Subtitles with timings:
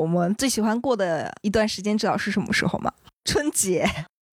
[0.00, 2.90] 我们最喜欢过的一段时间，知道是什么时候吗？
[3.26, 3.86] 春节。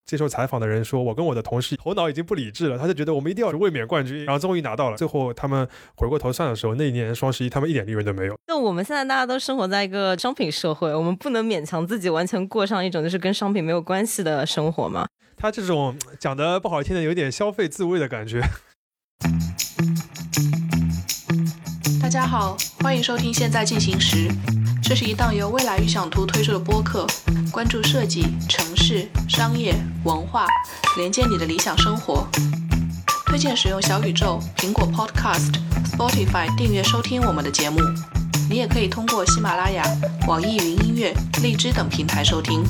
[0.06, 4.96] 接受采访的人说：“我跟我的同事头脑已经不理智了，他就觉得我们一定要卫冕冠军，然后终于拿到了。
[4.96, 5.68] 最后他们
[5.98, 8.40] 回过头算的时候，那一年双十一他们一点利润都没有。
[8.48, 15.06] 那我们现在大家都生活在一个商品社会，我们不能勉强自己完全过上一种就是跟商品没有关系的生活吗？
[15.36, 18.42] 他这种讲的不好听的，有点消费自慰的感觉。”
[22.02, 24.30] 大家好，欢迎收听《现在进行时》，
[24.88, 27.06] 这是一档由未来预想图推出的播客，
[27.52, 29.76] 关注设计、城市、商业、
[30.06, 30.48] 文化，
[30.98, 32.26] 连接你的理想生活。
[33.26, 35.56] 推荐使用小宇宙、苹果 Podcast、
[35.92, 37.82] Spotify 订阅收听我们的节目。
[38.50, 39.84] 你也可以通过喜马拉雅、
[40.26, 42.64] 网易云音乐、荔枝等平台收听。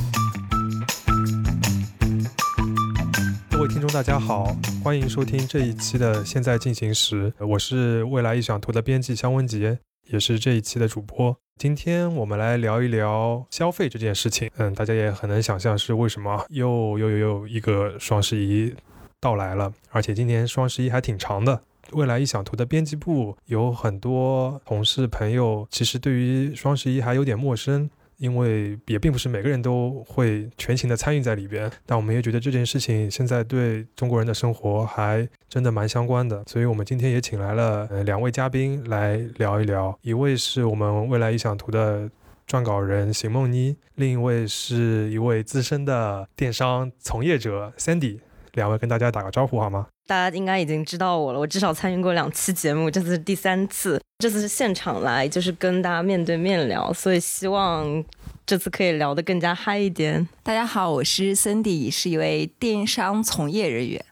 [3.52, 9.78] 各位听众，大家好，欢迎收听这一期的《现在进行时》，我是未来预想图的编辑香文杰，
[10.10, 11.36] 也是这一期的主播。
[11.58, 14.50] 今天我们来聊一聊消费这件事情。
[14.58, 18.73] 嗯，大家也很能想象是为什么又又又又一个双十一
[19.20, 21.64] 到来了，而且今年双十一还挺长的。
[21.92, 27.90] 未来异想图的编辑部有很多同事朋友，其实对于双十一还有点陌生。
[28.18, 42.09] 因为也并不是每个人都会全情的参与在里边，但我们也觉得这件事情现在对中国人的生活还真的蛮相关的，所以我们今天也请来了呃两位嘉宾来聊一聊，一位是我们未来臆想图的
[42.48, 48.20] 撰稿人邢梦妮，另一位是一位资深的电商从业者 Sandy，
[48.54, 49.88] 两位跟大家打个招呼好吗？
[50.08, 54.02] 大家应该已经知道我了，我至少参与过两期节目，这次是第三次。
[54.19, 58.02] 这次是现场来，就是跟大家面对面聊，所以希望
[58.45, 60.25] 这次可以聊得更加嗨一点。
[60.44, 64.03] 大家好，我是 Cindy，是一位电商从业人员。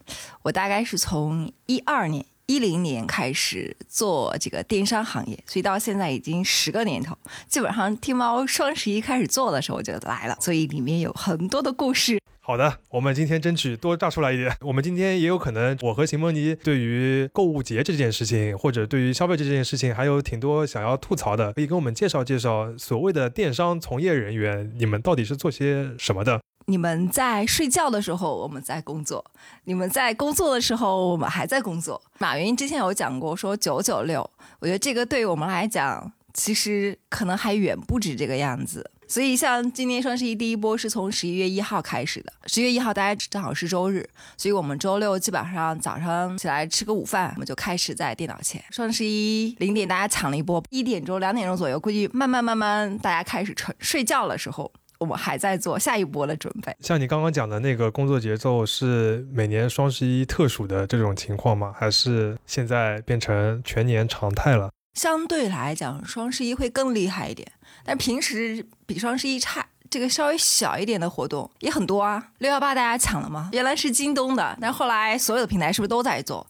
[0.42, 7.16] 我大概是从一二年、一零年开始做这个电商行业，所以到现在已经十个年头。
[7.48, 12.20] 基本上天猫双十一开始做的时候我就来了，所以里面有很多的故事。
[12.46, 14.56] 好的，我们今天争取多炸出来一点。
[14.62, 22.72] 我们今天也有可能，我和邢梦妮对于购物节这件事情，或者对于消费这件事情，还有挺多想要吐槽的，可以跟我们介绍介绍。
[22.78, 26.40] 所谓的电商从业人员，你们到底是做些什么的？
[26.66, 29.24] 你们在睡觉的时候，我们在工作；
[29.64, 32.00] 你们在工作的时候，我们还在工作。
[32.20, 34.30] 马云之前有讲过，说九九六，
[34.60, 38.88] 我觉得这个对于我们来讲，其实可能还远不止这个样子。
[39.08, 42.32] 所以，像今年双十一第一波是从十一月一号开始的。
[42.46, 48.62] 十月一号大家正好是周日，所以我们周六基本上早上起来吃个午饭，我们就开始在电脑前。
[48.70, 56.74] 双十一零点大家抢了一波，一点钟、两点钟左右，估计慢慢慢慢大家开始睡睡觉的时候，我们还在做下一波的准备。
[56.80, 61.72] 像你刚刚讲的那个工作节奏，是每年双十一特殊的这种情况吗？
[61.78, 64.70] 还是现在变成全年常态了？
[64.96, 67.46] 相对来讲，双十一会更厉害一点。
[67.84, 72.30] 但平时比双十一差，这个稍微小一点的活动也很多啊。
[72.38, 73.50] 六幺八大家抢了吗？
[73.52, 76.44] 原来是京东的，但后来所有的平台是不是都在做？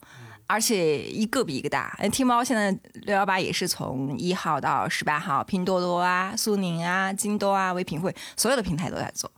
[0.47, 1.93] 而且一个比一个大。
[2.09, 9.29] 天猫现在六幺八也是从一号到十八号，拼多多啊、苏宁啊、京东啊、唯品会，所有的平台都在做。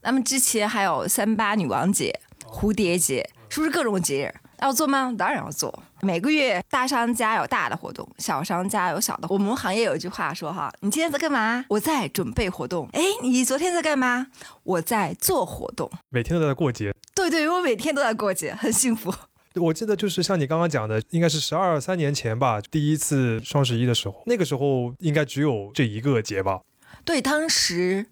[0.00, 4.47] 那么之前还有三八女王节、蝴蝶节，是不是各种节日？
[4.60, 5.14] 要做吗？
[5.16, 5.82] 当然要做。
[6.00, 9.26] 每个月大商家有大的活动，小商家有小的。
[9.28, 11.64] 我们行业有一句话说哈，你今天在干嘛？
[11.68, 12.88] 我在准备活动。
[12.92, 14.28] 哎，你昨天在干嘛？
[14.62, 15.90] 我在做活动。
[16.10, 16.94] 每天都在过节。
[17.14, 19.12] 对对，我每天都在过节，很幸福。
[19.54, 26.60] 我记得就是像你刚刚讲的，应该是十二三年前吧，第一次双十一的时候，那个时候应该只有这一个节吧？
[27.04, 28.06] 对，当时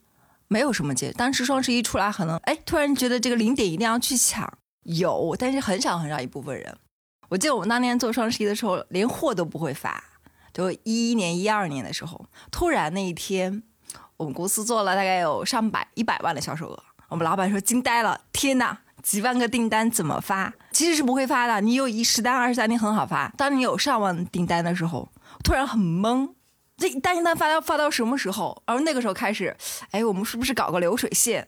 [0.49, 1.13] 没有什么节。
[1.13, 4.53] 当时双十一出来，可能哎，突然觉得这个零点一定要去抢。
[4.87, 6.77] 有，但是很少很少一部分人。
[7.29, 10.03] 我记得我们当年做双十一的时候，连货都不会发。
[10.53, 13.63] 就一一年、一二年的时候，突然那一天，
[14.17, 16.83] 我们公司做了大概有上百、一百万的销售额。
[17.09, 20.55] 我们老板说惊呆了，天哪，几万个订单怎么发？
[20.73, 21.61] 其实是不会发的。
[21.61, 23.29] 你有一十单、二十单，你很好发。
[23.37, 25.09] 当你有上万订单的时候，
[25.45, 26.33] 突然很懵，
[26.77, 28.63] 这一单一单发要发到什么时候？
[28.65, 29.55] 而那个时候开始，
[29.91, 31.47] 哎，我们是不是搞个流水线？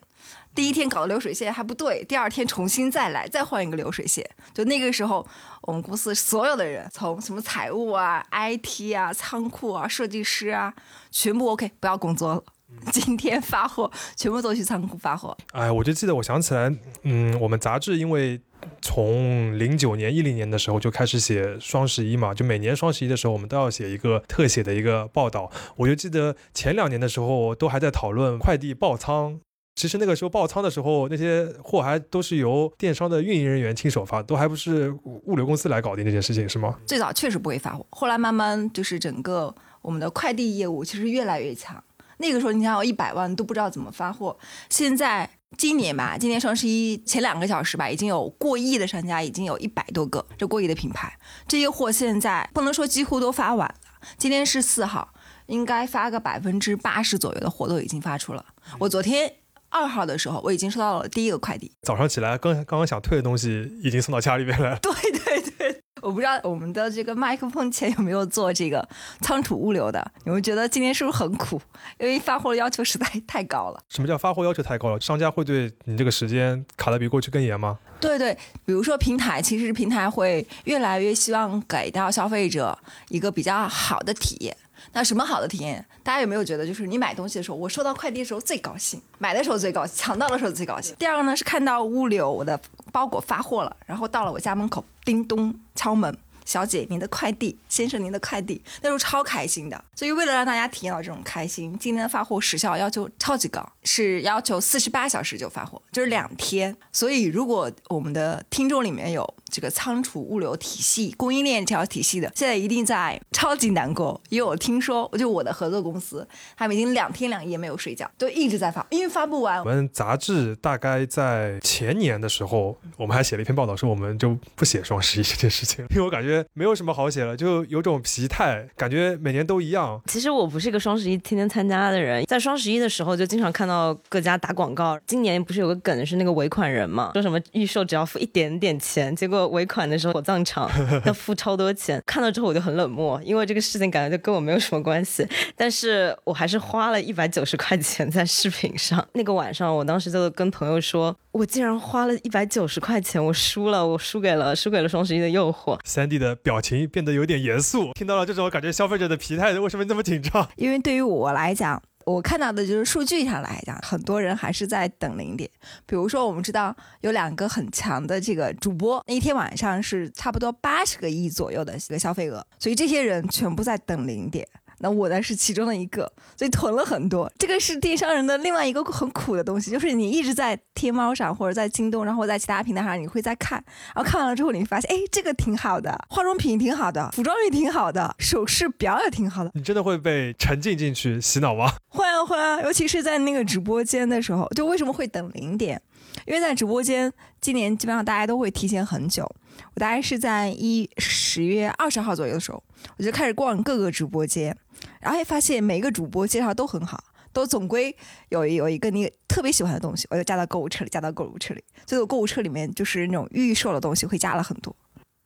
[0.59, 4.29] 第一天搞的流水线还不对，第二天重新再来，再换一个流水线。
[4.53, 5.25] 就那个时候，
[5.63, 10.75] 我们公司所有的人，从什么财务啊、IT 啊、仓库啊、设计师啊，
[11.13, 12.43] 全部 OK，不要工作了。
[12.91, 15.37] 今天发货，全部都去仓库发货。
[15.53, 18.41] 哎，我就记得，我想起来，嗯，我们杂志因为
[18.83, 25.53] 从零九年、一零年的时候就开始写双十一嘛，就每年双十一的时候，我们都要写一个特写的一个报道。
[25.77, 29.39] 我就记得前两年的时候，都还在讨论快递爆仓。
[29.79, 36.77] 其实那个时候爆仓的时候，那些货还都是由电商的运营人员亲手发，都还不是物流公司来搞定这件事情，是吗？
[36.85, 41.81] 最早确实不会发货，后来慢慢就是整个我们的快递业务其实越来越强。
[42.17, 44.37] 那个时候你想有一百万都不知道怎么发货，
[44.69, 51.17] 现在今年吧，今年双十一前两个小时吧，已经有过亿的商家，已经有一百多个，这过亿的品牌，
[51.47, 53.75] 这些货现在不能说几乎都发完了。
[54.17, 55.15] 今天是四号，
[55.47, 58.45] 应该发个百分之八十左右的货都已经发出了。
[58.81, 59.33] 我昨天
[59.71, 61.71] 二号的时候，我已经收到了第一个快递。
[61.83, 64.79] 早上起来刚刚刚想退的东西已经送到家里面了。
[64.81, 68.87] 对对对，我不知道我们的这个麦克风前有没有做这个
[69.21, 70.13] 仓储物流的？
[70.25, 71.61] 你们觉得今天是不是很苦？
[71.99, 73.81] 因为发货的要求实在太高了。
[73.89, 75.01] 什么叫发货要求太高了？
[75.01, 77.79] 商家会对你这个时间卡的比过去更严吗？
[78.01, 82.79] 对对，比如说平台，其实平台会越来越希望给到消费者
[83.09, 84.57] 一个比较好的体验。
[84.93, 85.85] 那什么好的体验？
[86.03, 90.95] 大家有没有觉得，就是你买东西的时候，我收到快递的时候最高兴，买的时候最高兴，抢到的时候最高兴。
[90.99, 92.59] 第二个呢是看到物流我的
[92.91, 96.17] 包裹发货了，然后到了我家门口，叮咚敲门。
[96.45, 99.85] 小姐，您的快递，先生，您的快递，那时候超开心的。
[99.95, 106.75] 所以为了让大家体验到这种开心，今天的发货时效要求超级高，是要求四十八小时就发货，就是两天。
[106.91, 119.65] 所以如果我们的听众里面有这个仓储物流体系、供应链这条体系的，现在一定在超级难过，因为我听说，就我的合作公司，他们已经两天两夜没有睡觉，就一直在发，因为发不完我。
[119.65, 130.01] 们杂志大概在前年的时候，我们还写了一篇报道，说我们就不写双十一这件事情，因为我感觉没有什么好写了，就有种疲态，感觉每年都一样。
[130.07, 134.99] 其实我不是一个双十一天天参加的人，在双十一的时候就经常看到各家打广告。
[135.07, 140.69] 今年不是有个梗是那个尾款人嘛，说什么预售只要付一点点钱，结果尾款的时候火葬场
[141.07, 142.03] 要付超多钱。
[142.05, 145.25] 看到之后我就很冷漠，因为这个事情感觉就跟我没有什么关系。
[145.55, 149.07] 但是我还是花了一百九十块钱在饰品上。
[149.13, 155.79] 那个晚上，我当时就跟朋友说，我竟然花了一百九十块钱，我输了，我输给了输给了双十一的诱惑。
[155.85, 160.49] 三弟的表情变得有点严肃，听到了这种感觉，消费者的疲态为什么那么紧张？
[160.57, 165.49] 因为对于我来讲，我看到的就是数据上来讲，很多人还是在等零点。
[165.85, 174.49] 比如说，我们知道有两个很强的这个主播，那一天晚上是差不多八十个亿左右的一个消费额，所以这些人全部在等零点。
[174.81, 177.31] 那我呢是其中的一个，所以囤了很多。
[177.39, 183.63] 这个是电商人的另外一个很苦的东西，就是你一直在天猫上或者在京东，然后在其他平台上，你会在看，
[183.95, 189.51] 然后看完了之后，你会发现，哎，这个挺好的，化妆品挺好的，服装也挺好的，首饰表也挺好的。
[189.55, 191.73] 你真的会被沉浸进去洗脑吗？
[191.89, 195.81] 会啊会啊，尤其是在那个直播间的时候，就为什么会等零点？
[196.27, 199.29] 因为在直播间，今年基本上大家都会提前很久。
[199.75, 202.63] 我大概是在一十月二十号左右的时候，
[202.97, 204.57] 我就开始逛各个直播间，
[205.01, 207.03] 然后也发现每个主播介绍都很好，
[207.33, 207.95] 都总归
[208.31, 211.63] 有有一个你特别喜欢的东西，我就加到购物车里，加到购物车里。
[211.87, 214.75] 所以我购物车里面就是那种预售的东西会加了很多。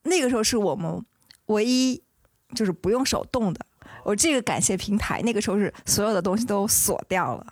[0.05, 1.05] 那个时候是我们
[1.47, 2.03] 唯一
[2.55, 3.65] 就是不用手动的。
[4.05, 7.47] 我这个感谢平台，那个时候是所有的东西都锁掉了，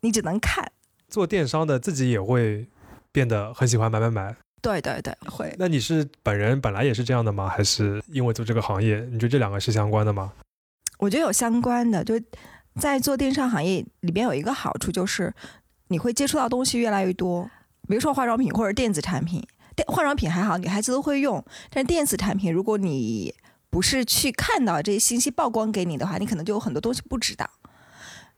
[0.00, 0.70] 你只能看。
[1.08, 2.68] 做电商的自己也会
[3.10, 4.36] 变得很喜欢买买买。
[4.62, 5.54] 对对对，会。
[5.58, 7.48] 那你是本人本来也是这样的吗？
[7.48, 10.30] 还是因为做这个行业，你觉得这两个是相关的吗？
[11.00, 12.20] 我觉得有相关的，就
[12.78, 15.34] 在做电商行业里边有一个好处就是
[15.88, 17.50] 你会接触到东西越来越多，
[17.88, 19.42] 比如说化妆品或者电子产品。
[19.74, 23.34] 电化妆品还好，女孩子都会用，但电子产品如果你
[23.70, 27.48] 不是去看到这些信息曝光给你的话，你可能就有很多东西不知道。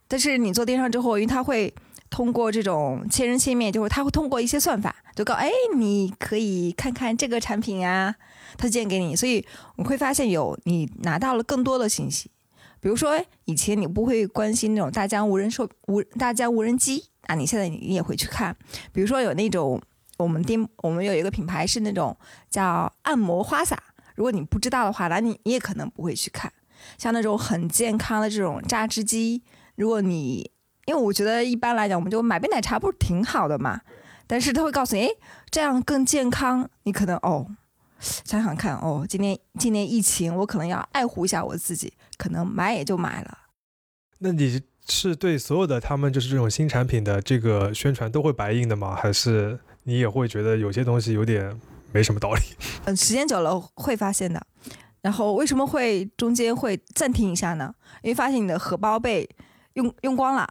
[0.07, 1.75] 但是你做电商之后，因为它会
[2.11, 8.15] 通过这种千人千面，就是它会通过一些算法，就告哎，你可以看看这个产品啊，
[8.59, 9.45] 推荐给你，所以
[9.77, 12.31] 我会发现有你拿到了更多的信息。
[12.83, 18.55] 比如说以前你不会关心那种大疆无人售无大疆无人机啊，你现在你也会去看。
[18.93, 19.81] 比如说有那种
[20.19, 22.17] 我们店我们有一个品牌是那种
[22.51, 23.81] 叫按摩花洒，
[24.17, 26.53] 如果你不知道的话，那你你也可能不会去看。
[26.99, 29.45] 像那种很健康的这种榨汁机，
[29.77, 30.51] 如果你
[30.87, 33.81] 因为我觉得一般来讲，我们就买杯奶茶不是挺好的嘛？
[34.27, 35.11] 但是他会告诉你，哎，
[35.53, 36.69] 这样更健康。
[36.83, 37.47] 你可能哦，
[38.01, 43.37] 想想看哦，今年今年疫情，我可能要爱护一下我自己，可能买也就买了。
[44.19, 48.95] 那你是对所有的他们就是这种新产品的这个宣传都会白印的吗？
[48.95, 51.61] 还是你也会觉得有些东西有点
[51.91, 52.41] 没什么道理？
[52.87, 54.41] 嗯，时间久了会发现的。
[55.01, 57.75] 然后为什么会中间会暂停一下呢？
[58.03, 59.29] 因为发现你的荷包被
[59.73, 60.49] 用用光了，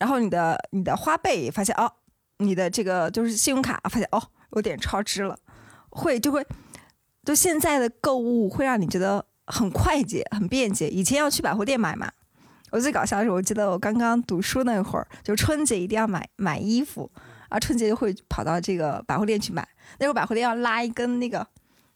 [0.00, 1.88] 然后你的你的花呗也发现哦，
[2.38, 4.20] 你的这个就是信用卡发现哦
[4.56, 5.38] 有点超支了，
[5.90, 6.44] 会就会
[7.24, 10.88] 就现在的购物会让你觉得很快捷、很便捷。
[10.88, 12.10] 以前要去百货店买嘛，
[12.70, 17.10] 我最搞笑的是，我记得我刚刚读书那会儿，就春节一定要买买衣服，
[17.48, 19.66] 啊，春节就会跑到这个百货店去买。
[19.98, 21.46] 那时候百货店要拉一根那个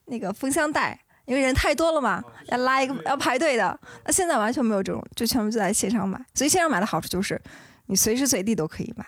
[0.06, 0.98] 那个封箱带。
[1.28, 3.78] 因为人太多了嘛，要拉一个要排队的。
[4.02, 6.18] 那现在完全没有这种，就全部就在线上买。
[6.32, 7.38] 所以线上买的好处就是，
[7.84, 9.04] 你随时随地都可以买，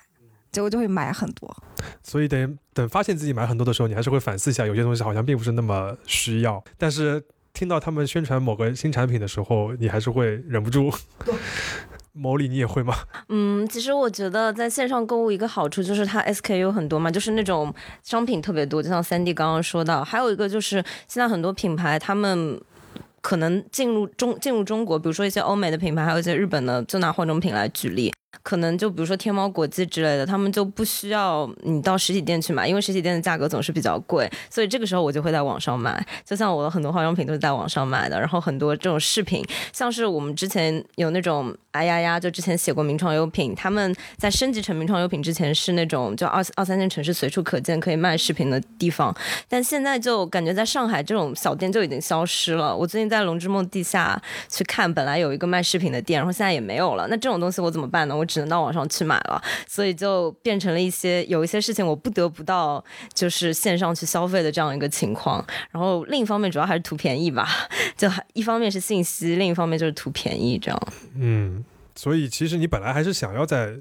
[0.53, 1.51] 结果就会买很多。
[2.03, 6.63] 所以等等发现自己买很多的时候，你还是会反思一下，有些东西好像并不是那么需要。
[6.77, 10.93] 但是听到他们宣传某个新产品的时候，你还是会忍不住。
[12.13, 12.95] 毛里你也会吗？
[13.29, 22.61] 嗯，其实我觉得在线上购物一个好处就是它 SKU 很多嘛，就是那种商品特别多，就像三 D 刚刚说到，还有一个就是现在很多品牌他们。
[23.23, 28.11] 可能进入中进入中国，比如说一些欧美的品牌，还有一些日本的，就拿化妆品来举例，
[28.43, 36.05] 可能就比如说天猫国际之类的，他们就不需要你到实体店去买，因为实体店的价格总是比较贵，所以这个时候我就会在网上买。
[36.25, 49.15] 就像我的很多化妆品都是在网上买的，然后很多这种饰品，像是我们之前有那种哎呀呀，就之前写过名创优品，他们在升级成名创优品之前是那种就二二三线城市随处可见可以卖饰品的地方，
[49.49, 52.75] 但现在就感觉在上海这种小店就已经消失了。
[52.75, 57.07] 我最近在龙之梦地下去看，本来有一个卖饰品的店，然后现在也没有了。
[57.09, 58.17] 那这种东西我怎么办呢？
[58.21, 62.85] 我只能到网上去买了，所以就变成了一些有一些事情我不得不到
[63.15, 65.45] 就是线上去消费的这样一个情况。
[65.71, 67.49] 然后另一方面主要还是图便宜吧，
[67.97, 70.93] 就一方面是信息，另一方面就是图便宜这样。
[71.17, 73.75] 嗯，所以其实你本来还是想要在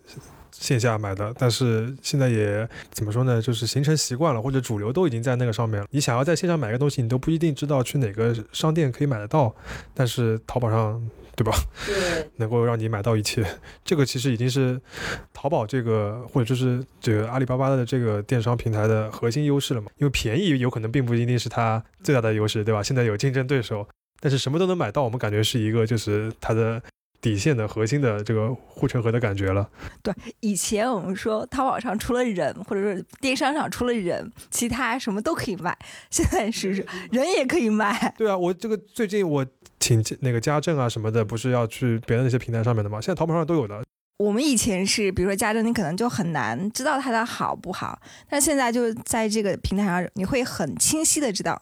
[0.51, 5.87] 线下买的，但是现在也怎么说呢，就是形成习惯了，或者主流都已经在那个上面了。
[5.91, 9.53] 你想要在线上买个东西，你都不一定知道去哪个商店可以买得到，
[9.93, 11.01] 但是淘宝上。
[11.39, 11.57] 对吧？
[11.85, 13.45] 对，能够让你买到一切，
[13.85, 14.77] 这个其实已经是
[15.33, 19.89] 淘宝这个或者就是这个阿里巴巴的这个电商平台的核心优势了嘛。
[19.95, 22.83] 因为便宜有可能并不一定是它最大的优势，对吧？
[22.83, 23.87] 现在有竞争对手，
[24.19, 26.81] 但是什么都能买到，我们感觉是一个就是它的
[27.21, 29.69] 底线的核心的这个护城河的感觉了。
[30.03, 35.77] 对，以前我们说淘宝上除了人，或者是电商上除了人，其他什么都可以卖。
[36.09, 38.13] 现在是人也可以卖。
[38.17, 39.45] 对啊，我这个最近我。
[39.79, 42.99] 请那个家政啊什么的，不是要去别的那些平台上面的吗？
[42.99, 43.81] 现在淘宝上都有的。
[44.17, 47.97] 我们以前是，比如说家政，你可能就很难知道它的好不好，
[48.29, 51.61] 但现在就在这个平台上，你会很清晰的知道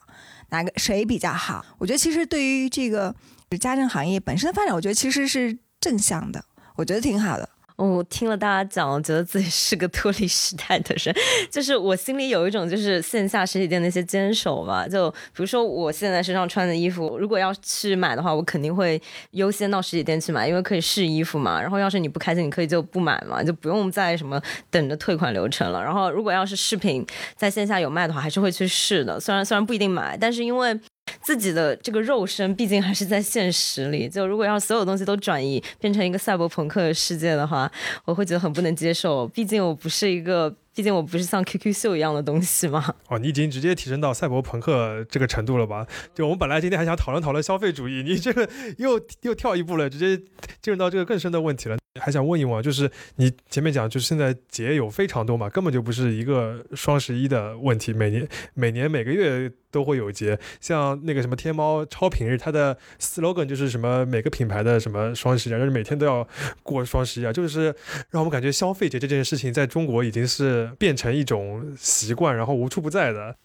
[0.49, 1.63] 哪个谁比较好。
[1.77, 3.15] 我觉得其实对于这个
[3.59, 6.43] 家政行业本身的发展，我觉得其实是正向的，
[6.75, 7.47] 我觉得挺好的。
[7.77, 11.15] 我听了大家讲，我觉得自己是个脱离时代的人，
[11.51, 14.87] 就是我心里有一种就是线下实体店的一些坚守吧。
[14.87, 18.99] 就比如说我现在身上穿的衣服，如果要去买的话，我肯定会
[19.31, 21.61] 优先到实体店去买，因为可以试衣服嘛。
[21.61, 24.41] 然后要是你不开心，你可以就不买嘛，就不用再什么
[24.71, 25.83] 等着退款流程了。
[25.83, 27.05] 然后如果要是饰品
[27.35, 29.19] 在线下有卖的话，还是会去试的。
[29.19, 30.79] 虽然虽然不一定买，但是因为。
[31.21, 34.07] 自己的这个肉身，毕竟还是在现实里。
[34.09, 37.71] 就如果让所有东西都转移变成一个赛博朋克的世界的话，
[38.05, 39.27] 我会觉得很不能接受。
[39.27, 40.55] 毕竟我不是一个。
[40.77, 42.93] 毕竟我不是像 QQ 秀一样的东西嘛。
[43.07, 45.87] 哦，你已经直接提升到赛博朋克这个程度了吧？
[46.13, 50.15] 就我们本来今天还想讨论讨论消费主义，你这个又又跳一步了，直接
[50.61, 51.75] 进入到这个更深的问题了。
[51.99, 60.37] 还想问一问，就是你前面讲，就是现在节有非常多嘛，根本就不是一个双十一的问题，每年每年每个月都会有节。
[60.61, 66.27] 像那个什么天猫超品日，它的 slogan 就是什么每个品牌的什么双十一，就是每天都要
[66.61, 67.73] 过双十一啊，就是
[68.11, 70.66] 让我们感觉消费节这件事情在中国已经是。
[70.75, 73.37] 变成一种习惯，然后无处不在的。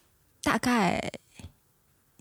[0.43, 1.13] 大概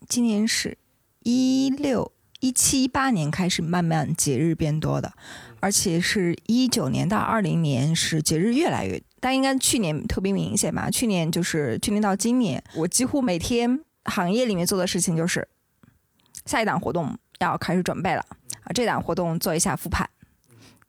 [0.07, 0.77] 今年是
[1.23, 5.13] 一六一七一八年开始慢慢节日变多的，
[5.59, 10.89] 而且是一九年到二零年是节日越来越，但应该去年特别明显吧？
[10.89, 15.47] 去年就是去年到今年，我几乎每天行业里面做的事情就是
[16.45, 18.25] 下一档活动要开始准备了
[18.63, 20.09] 啊，这档活动做一下复盘，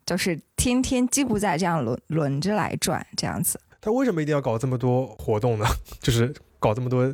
[0.06, 3.60] 就是天天几乎在这样轮轮着来转这样子。
[3.82, 5.66] 他为什么一定要搞这么多活动呢？
[6.00, 7.12] 就是搞这么多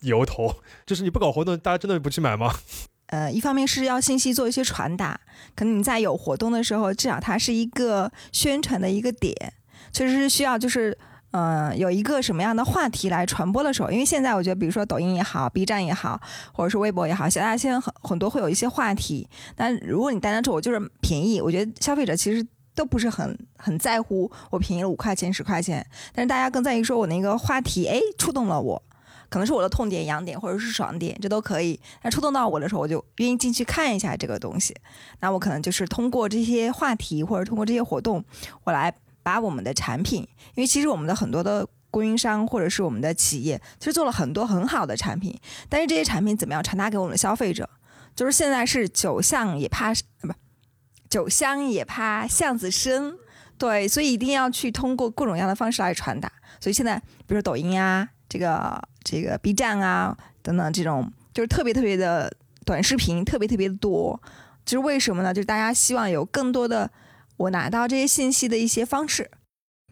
[0.00, 0.52] 由头，
[0.84, 2.52] 就是你不搞活动，大家真的不去买吗？
[3.06, 5.20] 呃，一方面是要信息做一些传达，
[5.54, 9.54] 可能你在有活动的时候，至少它是一个宣传的一个点，
[9.92, 10.98] 确实是需要就是
[11.30, 16.20] 嗯有一个什么样的话题来传播的时候，因为现在我觉得，比如说抖音也好 B 站也好，
[16.52, 22.44] 或者是微博也好，现在现在很很多会有一些话题，但如果你单单说我就是便宜，我觉得消费者其实。
[22.74, 28.82] 都不是很很在乎我便宜了五块钱十块钱，但是大家更在意说我那个话题哎触动了我，
[29.28, 31.78] 可能是我的痛点痒点或者是爽点，这都可以。
[32.02, 34.74] 那触动到我的时候，我就愿意进去看一下这个东西。
[35.20, 38.24] 那我可能就是通过这些话题或者通过这些活动，
[38.64, 45.38] 我来把我们的产品，因为其实我们的很多的供应商或者是我们的企业，其实做了很多很好的产品，
[45.68, 47.68] 但是这些产品怎么样传达给我们的消费者？
[48.16, 50.32] 就是现在是酒香也怕不。
[51.12, 53.18] 酒香也怕巷子深，
[53.58, 56.32] 对，所以一定要去通过各种各样的方式来传达。
[56.58, 64.18] 所以现在，比如说抖音啊，这个这个 B 站啊等等这种就是特别特别的短视频，特别特别的多。
[64.64, 65.34] 就是为什么呢？
[65.34, 66.90] 就是大家希望有更多的
[67.36, 69.30] 我拿到这些信息的一些方式。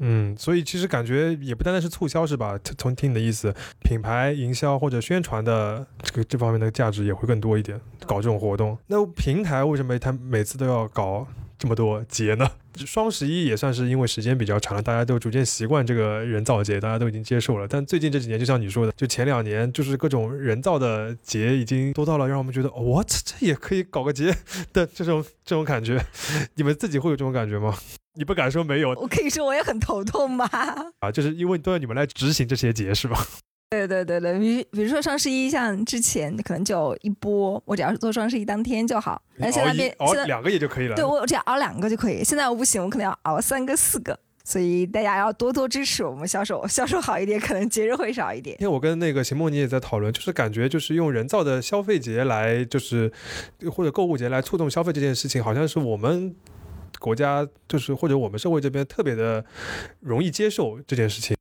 [0.02, 2.59] 嗯，所以其实感觉也不单单是促销是吧？
[2.78, 3.54] 从听你的意思，
[3.85, 7.78] 品牌营销或者宣传的这个这方面的价值也会更多一点。
[8.07, 11.26] 搞这种活动，那平台为什么他每次都要搞
[11.61, 12.50] 这么多节呢？
[12.87, 17.69] 双十一也算是因为时间比较长了，大家都逐渐习惯这个人造节，大家都已经接受了。
[17.69, 24.35] 但最近这几年，就像你说的，就前两年，就是各种人造的节已经多到了让我们觉得，我这这也可以搞个节
[24.73, 26.02] 的这种这种感觉。
[26.57, 27.76] 你们自己会有这种感觉吗？
[28.14, 30.49] 你不敢说没有，我可以说我也很头痛吧。
[31.00, 33.26] 啊，就是因为都要你们来执行这些节是吧？
[33.71, 39.23] 对对对对，比比如说双十一，像之前可能就一波，我只要是做双十一当天就好。
[39.37, 40.97] 那现在变，熬两个也就可以了。
[40.97, 42.25] 对我只要熬两个就可以。
[42.25, 44.19] 现在我不行，我可能要熬三个、四个。
[44.43, 48.57] 所以大家要多多支持我们销售，销售好一点，可能节日会少一点。
[48.59, 53.12] 因为我跟那个邢梦妮也在讨论，就是感觉就是用人造的消费节来，就是
[53.71, 56.35] 或者购物节来触动消费这件事情，好像是我们。
[56.99, 59.43] 国家就是或者我们社会这边特别的
[60.00, 61.35] 容易接受这件事情。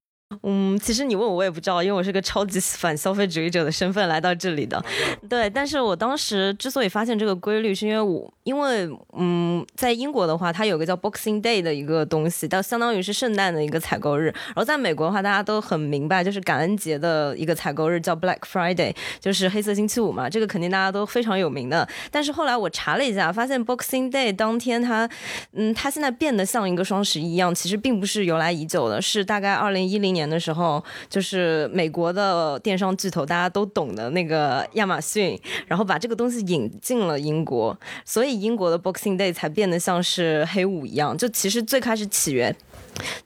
[0.44, 4.80] 嗯，其实你问我，我也不知道，因为我是个超级反消费主义者的身份来到这里的。
[5.28, 14.26] 对，但是我当时之所以发现这个规律，是因为我因为嗯，在英国的话，它有个叫 Boxing Day 的一个东西，到相当于是圣诞的一个采购日。
[14.26, 21.88] 然后在美国的话，大家都很明白，就是感恩节的一个采购日叫 Black Friday，就是黑色星期五嘛，这个肯定大家都非常有名的。
[22.12, 25.10] 但是后来我查了一下，发现 Boxing Day 当天它，
[25.54, 30.19] 嗯，它现在变得像一个双十一一样，其实并不是由来已久的，是大概二零一零年。
[30.20, 41.18] 年的时候，就是美国的电商巨头，大家都懂的那个亚马逊，然后把这个东西引进了英国，所以英国的 Boxing Day 才变得像是黑五一样。
[41.18, 42.54] 就其实最开始起源。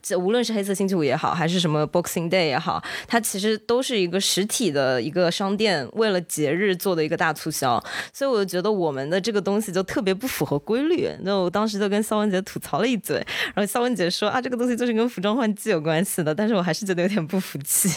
[0.02, 11.08] 这无论是黑色星期五也好，还是什么 Boxing Day 也好，它其实都是一个实体的一个商店为了节日做的一个大促销，所以我就觉得我们的这个东西就特别不符合规律。
[11.22, 13.16] 那我当时就跟肖文杰吐槽了一嘴，
[13.54, 17.88] 然后肖文杰说啊，这个东西就是跟服装换季有关系的，但是我还是觉得有点不服气。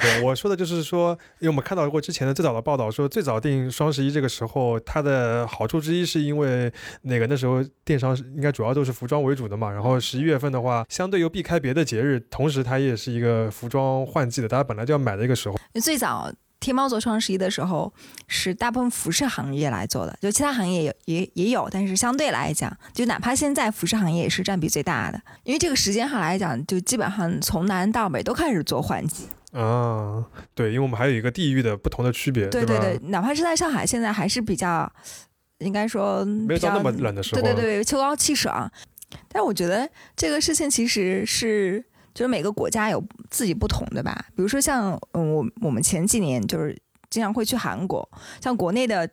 [0.00, 6.70] 对，我说的就是说，因为我们看到过之前的最早的报道，说最早定双十一这个时候，它的好处之一是因为
[7.02, 11.21] 那个那时候电商应该主要都是服装为主的嘛，然后十一月份的话，相对。
[11.22, 15.56] 又避开别的节日，同时它也是一个服装换季的，大家本来就要买的一个时候。
[15.80, 16.30] 最早
[16.60, 17.92] 天猫做双十一的时候，
[18.28, 29.28] 是大部分服饰行业来做的，就其他行业也也也有，但是相对来讲，就哪怕现在服饰行业也是占比最大的，因为这个时间上来讲，就基本上从南到北都开始做换季。
[29.52, 34.90] 啊，对，因为我们还有一个地域的不同的区别，对对对，哪怕是在上海，现在还是比较，
[35.58, 38.70] 应该说没有到那么冷的时候，对对对，秋高气爽。
[39.28, 44.26] 但我觉得这个事情其实是，就是每个国家有自己不同的吧。
[44.36, 46.76] 比如说像，嗯，我我们前几年就是
[47.10, 48.08] 经常会去韩国，
[48.40, 49.08] 像国内的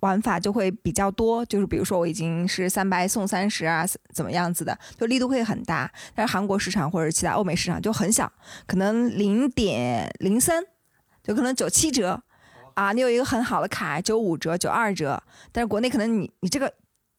[0.00, 5.90] 玩法就会比较多，就是比如说我已经是三百送三十啊，怎么样子的，就力度会很大。
[6.14, 8.32] 但是韩国市场或者其他欧美市场就很小，
[8.66, 10.64] 可能零点零三，
[11.22, 12.22] 就可能九七折
[12.74, 15.22] 啊，你有一个很好的卡，九五折、九二折。
[15.52, 16.72] 但是国内可能你你这个。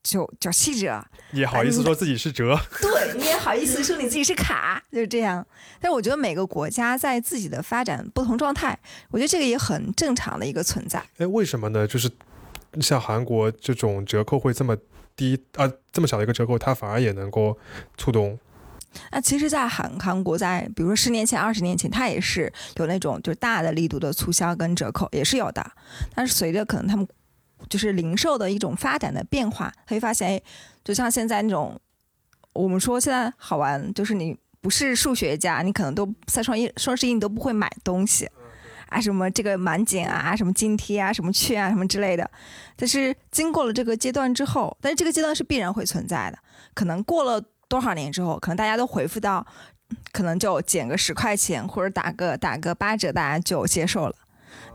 [0.04, 2.60] 九九七折，也好意思说自己是折？
[2.82, 5.46] 对，你也好意思说你自己是卡，就是这样。
[5.80, 8.78] 但是我觉得每个国家在自己的发展不同状态，
[9.12, 11.04] 我觉得这个也很正常的一个存在。
[11.18, 11.86] 哎，为什么呢？
[11.88, 12.10] 就是
[12.80, 14.76] 像韩国这种折扣会这么
[15.16, 17.58] 低啊，这么小的一个折扣，它反而也能够
[17.96, 18.40] 触动。
[19.12, 25.72] 那其实，在韩韩国，在比如说十年前、二十年前，它也是有那种就是大的力度的促销跟折扣，也是有的。
[26.16, 27.08] 但是随着可能他们。
[27.69, 30.41] 就是零售的一种发展的变化，会发现，哎，
[30.84, 31.80] 就像现在那种，
[32.54, 38.30] 我们说现在好玩，就是你不是数学家，你可能都在双一双十一你都不会买东西，
[38.88, 42.30] 啊，什么这个满减啊，什么津贴啊，什么券啊，什么之类的。
[42.76, 46.38] 但是经过了这个阶段之后，但是这个阶段是必然会存在的，
[46.74, 49.45] 可能过了多少年之后，可能大家都回复到，
[50.12, 54.15] 可能就减个十块钱或者打个打个八折，大家就接受了。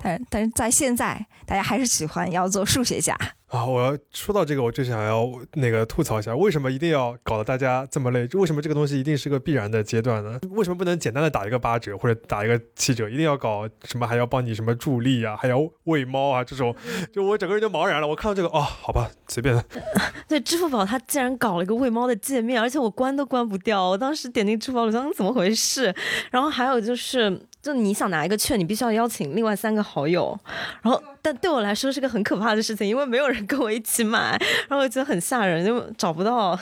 [0.03, 3.17] 但但是在现在，大家还是喜欢要做数学家。
[3.57, 3.65] 啊！
[3.65, 8.29] 我要说到这个，我就想要那个吐槽一下，为什么一定要搞得大家这么累？
[8.35, 10.39] 为什么这个东西一定是个必然的阶段呢？
[10.51, 13.09] 为什么不能简单的打一个八折或者打一个七折？
[13.09, 16.75] 一定要搞什么还要帮你什么助力啊，还要喂猫啊这种？
[17.13, 18.07] 就我整个人就茫然了。
[18.07, 19.65] 我看到这个，哦，好吧，随便。
[20.29, 23.91] 对，支付宝它竟然搞了一个喂猫的界面，而且我关都关不掉。
[23.91, 25.95] 我当时点进支付宝，我想怎么回事？
[26.31, 27.41] 然后还有就是。
[27.63, 30.39] 就你想拿一个券，你必须要邀请另外三个好友，
[30.83, 36.57] 然后但对我来说是个很可怕的事情，因为没有人跟我一起买，然后我觉得很吓人，就找不到。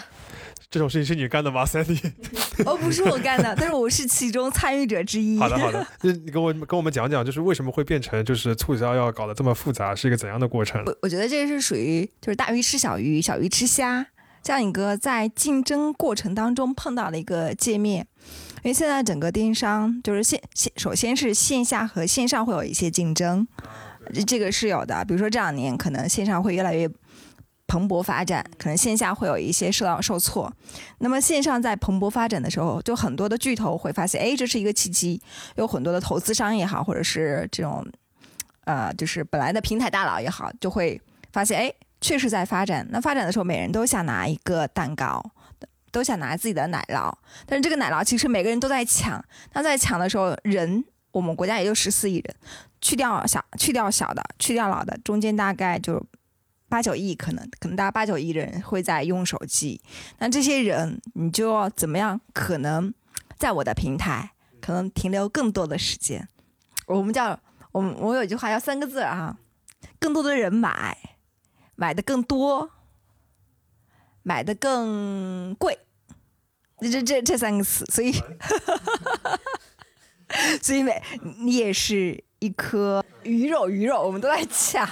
[0.70, 2.00] 这种事情是你干的吗，Sandy？
[2.64, 5.38] 哦，不是我干的，但是我是其中参与者之一。
[5.38, 10.82] 好的，好的，那你跟我跟我们讲讲，就是为什么会变成就是促销要搞得这么复杂，是一个怎样的过程？
[10.86, 14.06] 我我觉得这个是属于就是大鱼吃小鱼，小鱼吃虾
[14.42, 18.06] 这样一个在竞争过程当中碰到的一个界面。
[18.62, 23.46] 因为现在整个电商就是线线，首先是线下和线上会有一些竞争，
[24.26, 25.04] 这个是有的。
[25.04, 26.88] 比如说这两年可能线上会越来越
[27.66, 30.52] 蓬勃发展，可能线下会有一些受到受挫。
[30.98, 35.20] 那么线上在蓬勃发展的时候，就很多的巨头会发现，哎，这是一个契机，
[35.56, 37.86] 有很多的投资商也好，或者是这种
[38.64, 41.00] 呃，就是本来的平台大佬也好，就会
[41.32, 42.86] 发现，哎，确实在发展。
[42.90, 45.22] 那发展的时候，每人都想拿一个蛋糕。
[45.90, 47.14] 都想拿自己的奶酪，
[47.46, 49.24] 但是这个奶酪其实每个人都在抢。
[49.52, 52.34] 那在抢的时候，人我们国家也就十四亿人，
[52.84, 56.04] 去掉小去掉小的，去掉老的，中间大概就
[56.68, 59.80] 八九亿，可能可能大概八九亿人会在用手机。
[60.18, 62.20] 那这些人，你就要怎么样？
[62.34, 62.92] 可能
[63.38, 66.28] 在我的平台，可能停留更多的时间。
[66.86, 67.40] 我们叫
[67.72, 69.38] 我们我有一句话叫三个字啊，
[69.98, 71.16] 更多的人买，
[71.74, 72.70] 买的更多。
[74.26, 75.78] 买的更贵，
[76.80, 78.10] 这这这三个词，所以，
[80.62, 81.02] 所以每
[81.42, 84.86] 你也是一颗鱼肉，鱼肉我们都在抢。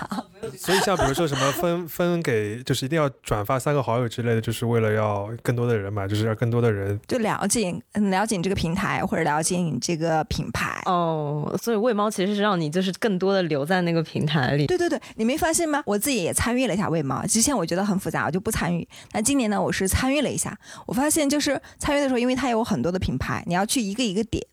[0.57, 11.55] 所以像比如说什么分分给，就是一定要转发三个好友之类的，就是为了要更多的人嘛，就是让更多的人就了解了解你这个平台或者了解你这个品牌哦。
[11.63, 14.67] 所以喂猫其实是让你就是更多的留在那个平台里。
[14.67, 15.83] 对对对，你没发现吗？
[15.85, 18.89] 我自己也参与了一下喂猫，之前我觉得很复杂，我就不参与。
[19.13, 24.45] 那今年呢，我是参与了一下，我发现就是参与的时候，因为它有很多的品牌，你要去一个一个点，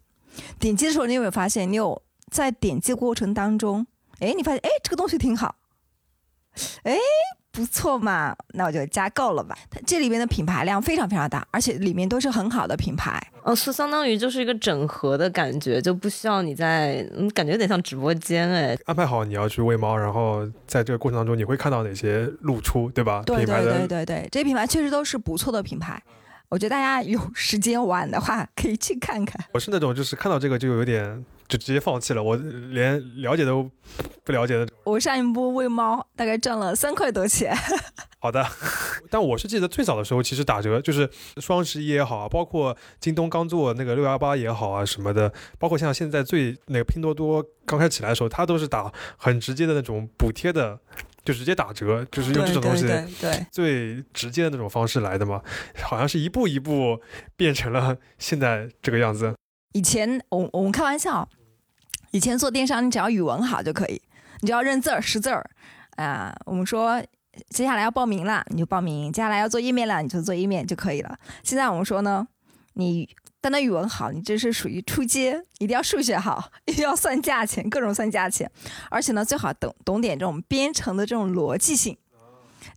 [0.60, 3.86] 点击的时候，你有没有发现，你有在点击过程当中，
[4.20, 5.56] 哎，你发现哎这个东西挺好。
[6.84, 6.98] 哎，
[7.52, 9.58] 不错嘛，那我就加购了吧。
[9.70, 13.22] 它这里边的品牌量非常非常大，而且里面都是很好的品牌。
[13.44, 18.78] 哦，是相当于就是一个整合的感觉，就不需要你在，嗯，感觉有点像直播间哎。
[18.86, 23.24] 安排好你要去喂猫，然后在这个过程当中，你会看到哪些露出，对吧？
[23.26, 26.02] 对对对对对，这些品牌确实都是不错的品牌。
[26.50, 29.44] 我觉得大家有 时间玩的话，可以去看看。
[29.54, 31.26] 我是那种就是看到这个就有点。
[31.50, 33.68] 就直接放弃了，我连了解都
[34.24, 34.68] 不了解的。
[34.84, 37.52] 我上一波喂猫大概赚了三块多钱。
[38.22, 38.46] 好的，
[39.10, 50.80] 但我是记得最早的时候，其实打折就是双十一也好啊，包括京东刚做那个六幺八也好啊什么的，包括像现在最那个拼多多刚开始起来的时候，它都是打很直接的那种补贴的，
[51.24, 52.88] 就直接打折，就是用这种东西
[53.20, 55.42] 对最直接的那种方式来的嘛，
[55.82, 57.00] 好像是一步一步
[57.36, 59.36] 变成了现在这个样子。
[59.74, 61.28] 以前我我们开玩笑。
[62.12, 64.02] 以前做电商，你只要语文好就可以，
[64.42, 65.48] 你只要认字儿识字儿，
[65.96, 67.00] 啊，我们说
[67.50, 71.20] 接下来要报名了，你就报名；接下来要做页面了，你就做页面就可以了。
[71.44, 72.28] 现在我们说呢，
[72.74, 73.08] 你
[73.42, 78.50] 单单语文好，你这是属于初阶，一定要数学好， 一定要算价钱，各种算价钱，
[78.90, 81.98] 而且呢，最好懂懂点这种编程的这种逻辑性。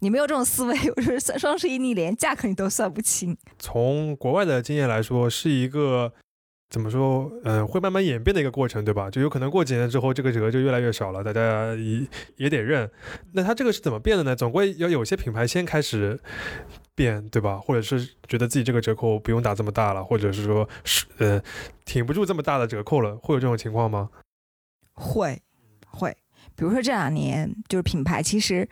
[0.01, 3.37] 你没有这种思维，我说双十一你连价格你都算不清。
[3.59, 6.13] 从国外的经验来说，是一个。
[6.71, 7.31] 怎么说？
[7.45, 9.11] 嗯，会慢慢演变的一个过程，对吧？
[9.11, 12.91] 就有可能过几年之后，这个折就越来越少了，大家也也得认。
[13.33, 14.35] 那它这个是怎么变的呢？
[14.35, 16.19] 总归要有些品牌先开始
[16.95, 17.59] 变，对吧？
[17.59, 21.43] 或者是觉得自己这个折扣不用打这么大了，或者是说是呃
[21.85, 24.11] 挺不住这么大的折扣了，会有这种情况吗？
[24.93, 25.43] 会，
[25.87, 26.17] 会。
[26.55, 28.69] 比如说这两年，就是品牌其实。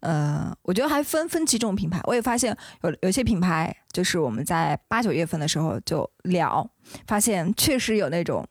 [0.00, 1.98] 呃，我觉得还分分几种品牌。
[2.04, 6.70] 我也发现有有些品牌，就是我们在八九月份的时候就聊，
[7.06, 8.46] 发现确实有那种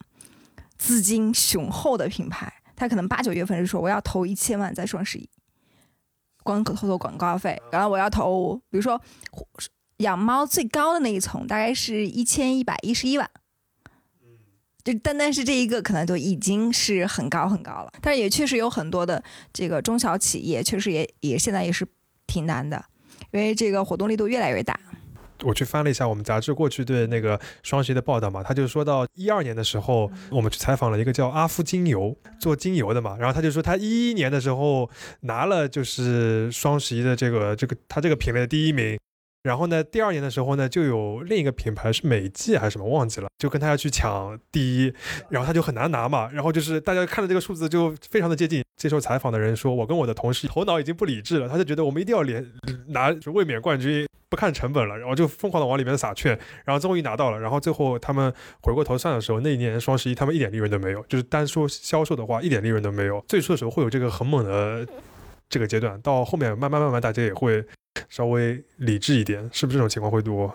[0.78, 5.30] 资金雄厚的品牌，他可能八九月份是说我要投一千万在双十一，
[6.44, 9.00] 光投投广告费，然后我要投，比如说
[9.96, 13.28] 养猫最高的那一层大概是一千一百一十一万。
[14.84, 17.90] 就单单是这一个，可能就已经是很高很高了。
[18.02, 21.86] 但是也确实有很多的这个中小企业，确实也也现在也是
[22.26, 22.84] 挺难的，
[23.32, 24.78] 因为这个活动力度越来越大。
[25.42, 34.88] 我去翻了一下我们杂志过去对那个双十一的报道嘛，他就说到一二年的时候，我们去采访了一个叫阿芙精油做精油的嘛，然后他就说他一一年的时候
[35.20, 38.98] 拿了就是双十一的这个这个他这个品类的第一名。
[39.44, 44.92] 然后呢，第二年的时候呢，就有另一个品牌是美纪还是什么忘记了，就跟他要去抢第一，
[45.28, 46.30] 然后他就很难拿嘛。
[46.32, 48.64] 然后就是大家看到这个数字就非常的接近。
[48.76, 52.44] 接受采访的人说：“我跟我的同事头脑已经不理智了，他就觉得我们一定要连
[52.88, 57.38] 拿卫冕冠军，不看成本了，然后就疯狂的往里面撒券，然后终于拿到了。
[57.38, 63.24] 然后最后他们回过头算的时候，那一年双十一他们一点利润都没有，就是单说销售的话一点利润都没有。
[63.28, 64.86] 最初的时候会有这个很猛的
[65.48, 67.64] 这个阶段，到后面慢慢慢慢大家也会。”
[68.08, 70.54] 稍微理智一点，是不是这种情况会多？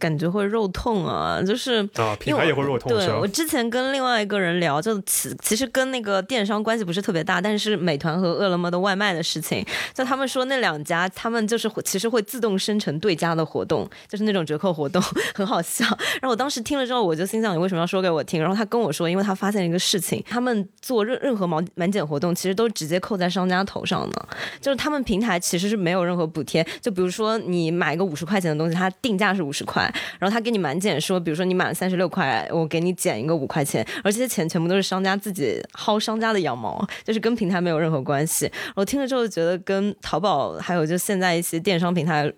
[0.00, 3.28] 感觉会肉痛啊，就是啊，品牌也会肉痛对我？
[3.28, 15.00] 之前跟另外一个人聊，就其其实跟那个电商关系不是特别大，但是美团和饿了么的外卖的事情，就他们说那两家他们就是会其实会自动生成对家的活动，就是那种折扣活动，
[15.34, 15.84] 很好笑。
[16.20, 18.40] 然后我当时听了之后，我就心想你为什么要说给我听？
[18.40, 24.28] 然后他跟我说，因为他发现一个事情，他们做任任何满满减活动，其实都直接扣在商家头上的，
[24.60, 26.66] 就是他们平台其实是没有任何补贴。
[26.80, 38.50] 就比如说你买一个五十块钱的东西，它定价是五十块，然后他给你满减说，比如说你买了三十六块，我给你减一个五块钱，而这些钱全部都是商家自己薅商家的羊毛，就是跟平台没有任何关系。
[38.74, 42.32] 我听了之后觉得跟淘宝还有就现在一些电商平台。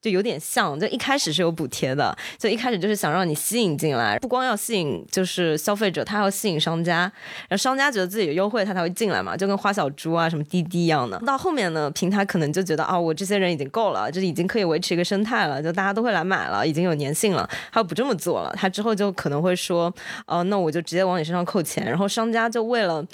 [0.00, 7.00] 就有点像，就一开始是有补贴的，就一开始就是想让你吸引进来，不光要吸引就是消费者，他要吸引商家，
[7.48, 11.18] 然后商家觉得自己有优惠，他才会进来嘛，就跟花小猪啊什么滴滴一样的。
[11.20, 19.92] 到后面呢，平台可能就觉得啊，我这些人已经够了，就已经可以维持一个生态了，就大家都会来买了，已经有粘性了，他不这么做了，他之后就可能会说，
[20.26, 23.04] 呃，那我就直接往你身上扣钱，然后商家就为了。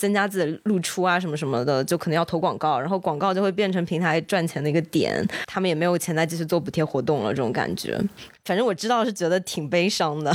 [0.00, 8.00] 增加自己的露出啊什么什么的，就可能要投广告，然后广告就会变成平台赚钱的一个点，他们也没有钱再继续做补贴活动了，这种感觉。
[8.46, 10.30] 反正我知道是觉得挺悲伤的，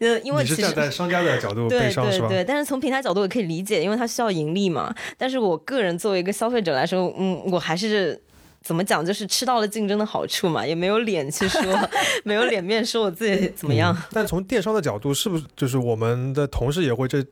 [0.00, 2.26] 呃， 因为你是站在商家的角度悲伤是吧？
[2.26, 4.92] 对对，但是从平台角度也可以理解，因为它需要盈利嘛。
[5.16, 8.20] 但是我个人作为一个消费者来说，嗯，我还是。
[8.66, 9.04] 怎么讲？
[9.04, 11.60] 就是吃到了竞争的好处嘛，也没有脸去说，
[12.24, 13.94] 没有脸面说我自己怎么样。
[14.10, 17.22] 但从电商的角度，是不是就是我们的同事也会这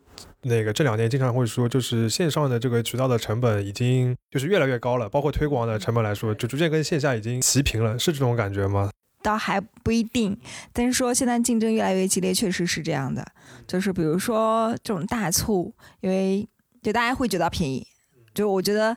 [0.42, 8.90] 那个这两年经常会说，就是线上的这个渠道的成本已经就是越来越高了，包括推广的成本来说，就逐渐跟线下已经齐平了，是这种感觉吗？
[9.22, 10.36] 倒还不一定，
[10.72, 13.24] 但是说现在竞争越来越激烈，确实是这样的。
[13.68, 16.48] 就是比如说这种大促，因为
[16.82, 17.86] 就大家会觉得便宜，
[18.34, 18.96] 就我觉得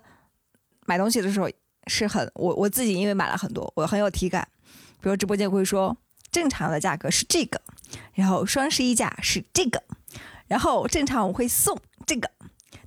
[0.87, 1.47] 买东西的时候
[1.85, 4.47] 是很我我自己因为买了很多，我很有体感。
[4.99, 5.95] 比如直播间会说
[6.31, 7.61] 正常的价格是这个，
[8.15, 9.83] 然后双十一价是这个，
[10.47, 12.29] 然后正常我会送这个，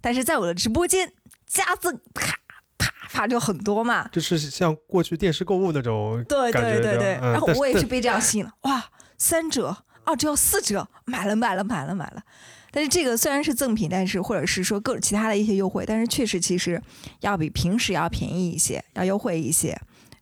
[0.00, 1.12] 但是在我的直播间
[1.46, 2.34] 加赠啪
[2.76, 8.84] 啪啪就很多嘛，就是像过去电视购物那种对对对对，嗯然后我也是被这样吸引了，哇，
[9.16, 12.22] 三折，哦，只要四折，买了买了买了买了。
[12.70, 16.80] 但是这个虽然是赠品，但是或者是说各其他的一些优惠，但是确实其实
[17.20, 19.80] 要比平时要便宜一些，要优惠一些。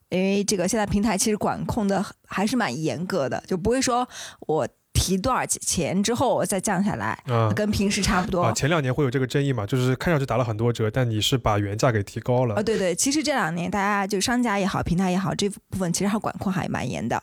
[0.09, 4.09] 因为这个现在平台其实管控的还是蛮严格的，就不会说
[4.47, 8.43] 我提多少钱之后再降下来，啊跟平时差不多。
[8.43, 12.63] 啊，前两年会有这个争议嘛，就是看上去打了很多折，但你是把原价给提高了哦，。
[12.63, 17.23] 对对，其实这两年大家就商家也好，平台也好，这部分其实还管控还蛮严的。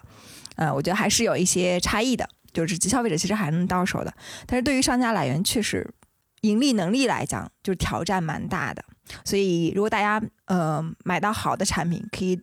[0.55, 4.13] 呃、我觉得还是有一些差异的，就是消费者其实还能到手的，
[4.45, 5.89] 但是对于商家来源，确实
[6.41, 8.85] 盈利能力来讲，就是挑战蛮大的。
[9.25, 12.39] 所以如果大家呃买到好的产品，可以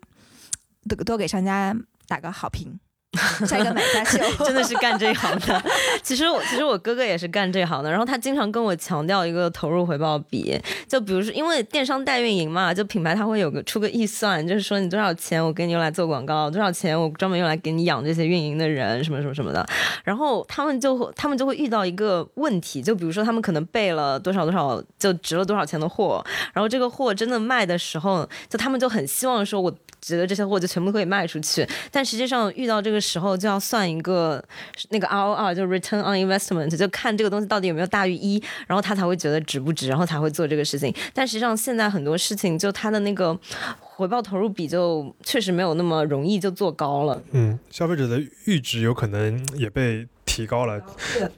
[0.88, 1.74] 多多给商家
[2.08, 2.78] 打个好评。
[3.44, 5.62] 下一个买家秀 真的是干这一行的。
[6.00, 19.66] 其实我其实我哥哥也是干这行的，然后他经常跟我强调一个投入回报比，就比如说因为电商代运营嘛，就品牌它会有个出个预算，就是说你多少钱我给你用来做广告，多少钱我专门用来给你养这些运营的人，什么什么什么的。
[20.04, 29.74] 然后他们就会他们就会遇到一个问题，就比如说他们可能备了多少多少就值了多少钱的货，然后这个货真的卖的时候，就他们就很希望说我。
[30.02, 34.42] 觉得这些货就全部可以卖出去，但实际上遇到这个时候就要算一个
[34.90, 40.94] 那个 ROR，就 Return on Investment，就看这个东西到底有没有大于一，然后他才会觉得值不值，然后才会做这个事情。
[41.14, 43.38] 但实际上现在很多事情就它的那个
[43.80, 47.22] 回报投入比就确实没有那么容易就做高了。
[47.32, 50.80] 嗯，消费者的阈值有可能也被提高了。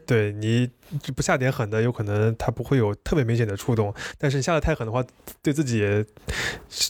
[0.07, 0.69] 对你
[1.17, 5.05] 不下点狠的，有可能他不会有特别明显的触动，但是你下的太狠的话，
[5.43, 6.05] 对自己也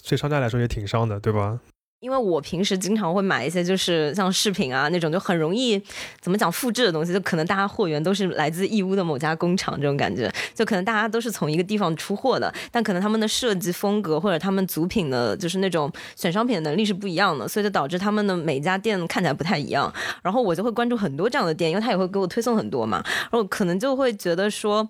[0.08, 1.61] 对商家来说也挺伤的，对吧？
[2.02, 5.80] 因为我平时经常会买一些就是像饰品啊那种就很容易
[6.20, 19.90] 怎么讲复制的东西，就可能大家货源都是来自义乌的某家工厂这种感觉，就可能大家都是从一个地方出货的，但可能他们的设计风格或者他们组品的就是那种选商品的能力是不一样的，所以就导致他们的每家店看起来不太一样。
[20.22, 24.88] 然后我就会关注很多这样的店，因为他也会给我推送很多嘛，然后可能就会觉得说，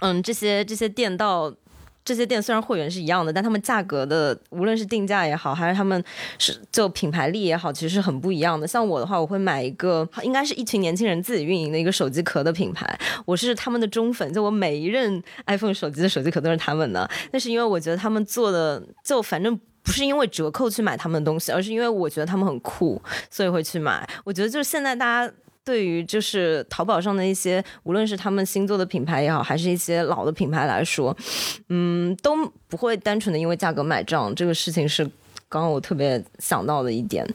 [0.00, 1.52] 嗯，这些这些店到。
[2.04, 6.02] 这些店虽然货源是一样的，但他们价格的无论是定价也好，还是他们
[6.38, 8.66] 是就品牌力也好，其实是很不一样的。
[8.66, 17.08] 像我的话，我会买一个应该是一群年轻人自己运营的一个手机壳的品牌，我是他们的忠粉，就我每一任 iPhone 手机的手机壳都是他们的。
[17.30, 19.58] 那是因为我觉得他们做的就反正。
[19.84, 24.08] 不是因为折扣去买他们的东西，而是因为我觉得他们很酷，所以会去买。
[24.22, 31.16] 我觉得就是现在大家对于就是淘宝上的一些，无论是他们新做的品牌也好，还是一些老的品牌来说，
[31.68, 32.34] 嗯，都
[32.68, 35.04] 不会单纯的因为价格买账，这个事情是
[35.48, 37.26] 刚刚我特别想到的一点，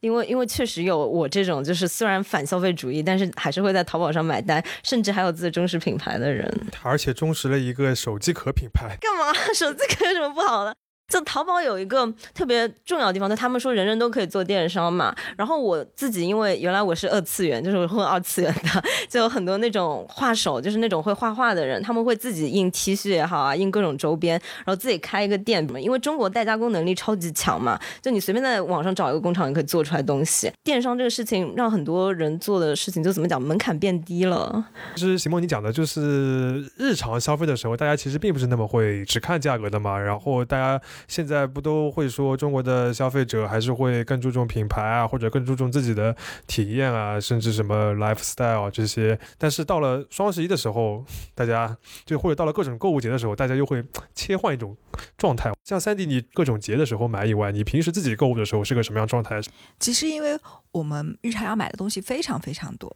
[0.00, 6.46] 因为因为确实有我这种就是虽然反消费主义，但是还是会在淘宝上买单，甚至还有自己忠实品牌的人。
[6.82, 8.96] 而且忠实了一个手机壳品牌。
[9.00, 9.32] 干嘛？
[9.54, 10.74] 手机壳有什么不好的？
[11.10, 15.14] 就淘宝有一个特别重要的地方，就他们说人人都可以做电商嘛。
[15.36, 25.60] 然后我自己因为原来我是二次元，就是混二次元的， 就有很多那种画手，就是那种会画画的人，他们会自己印 T 恤也好啊，印各种周边，然后自己开一个店。
[25.82, 30.50] 因为中国代加工能力超级强嘛，就你随便在网上找一个工厂，也可以做出来东西。
[30.64, 34.64] 电商这个事情让很多人做的事情就怎么讲，门槛变低了。
[34.94, 40.80] 其实席梦你讲的就是日常消费的时候，大家其实并不是那么会只看价格的嘛，然后大家。
[41.08, 46.14] 现在不都会说中国的消费者还是会更注重品牌啊，或者更注重自己的
[46.46, 49.18] 体验啊，甚至什么 lifestyle 这些。
[49.38, 53.84] 但是到了双十一的时候，大家就或者到了各种购物节的时候，大家又会
[54.14, 54.76] 切换一种
[55.16, 55.52] 状态。
[55.64, 59.40] 像三弟，你各种节的时候买以外，你平时自己购物的时候是个什么样状态？
[59.78, 60.38] 其实因为
[60.72, 62.94] 我们日常要买的东西非常非常多，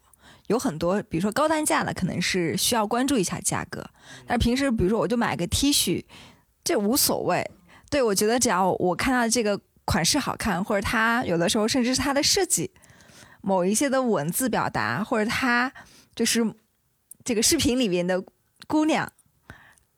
[0.48, 3.84] 有很多，比如说高单价的，可能是需要关注一下价格。
[4.26, 6.04] 但平时，比如说我就买个 T 恤，
[6.62, 7.50] 这无所谓。
[7.94, 12.68] 对，我觉得只要我看到这个款式好看，或者它有的时候甚至是它的设计，
[13.40, 15.72] 某一些的文字表达，或者它
[16.12, 16.44] 就是
[17.22, 18.20] 这个视频里面的
[18.66, 19.12] 姑娘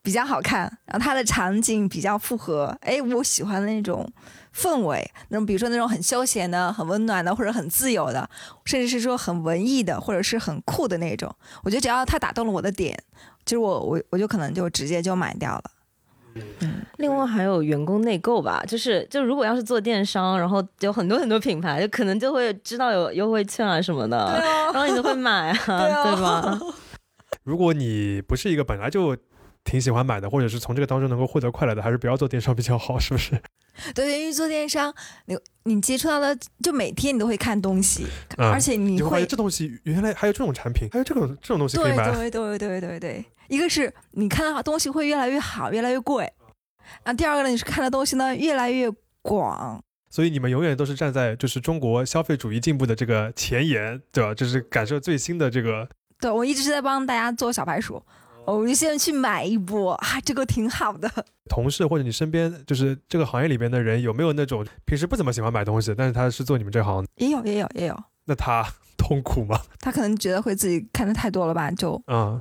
[0.02, 4.06] 比较好看，然后它的场景比较符合，哎，我喜欢的那种
[4.54, 8.28] 氛围，那种比如说那种很休闲的、很温暖的，或者很自由的，
[8.66, 12.94] 甚至是说很文艺的，或者是很酷的那种，我觉得只要它打动了我的点，
[13.46, 15.70] 其实我我我就可能就直接就买掉了。
[16.60, 24.38] 嗯，另外还有员工内购吧，就是就如果要是做电商，然后有很多很多品牌，就可能就会知道有优惠券啊什么的，
[24.72, 25.56] 然后你就会买啊，
[26.04, 26.58] 对吧？
[27.44, 29.16] 如果你不是一个本来就
[29.64, 33.40] 挺喜欢买的，或者是从这个当中能够获得快乐的，还是不要做电商比较好，是不是？
[33.94, 34.92] 对，因为做电商，
[35.26, 38.06] 你你接触到的，就每天你都会看东西，
[38.38, 43.24] 而且你会这东西原来还有这种产品，还有这种这种东西可以买，对对对对对。
[43.48, 46.32] 一个是你看到东西会越来越好，越来越贵，
[47.04, 48.90] 啊，第二个呢，你是看的东西呢越来越
[49.22, 54.34] 广，所以你们永远都是站在就是中国消费主义进步的这个前沿，对吧？
[54.34, 55.88] 就是感受最新的这个。
[56.18, 58.02] 对，我一直是在帮大家做小白鼠，
[58.46, 61.10] 我就先去买一波啊，这个挺好的。
[61.50, 67.04] 同事或者你身边就是这个行业里边的人，有没有那种平时不怎么喜欢买东西，但是他是做你们这行？
[67.16, 68.02] 也有，也有，也有。
[68.24, 69.60] 那他 痛苦吗？
[69.80, 72.40] 他可能觉得会自己看的太多了吧，就嗯。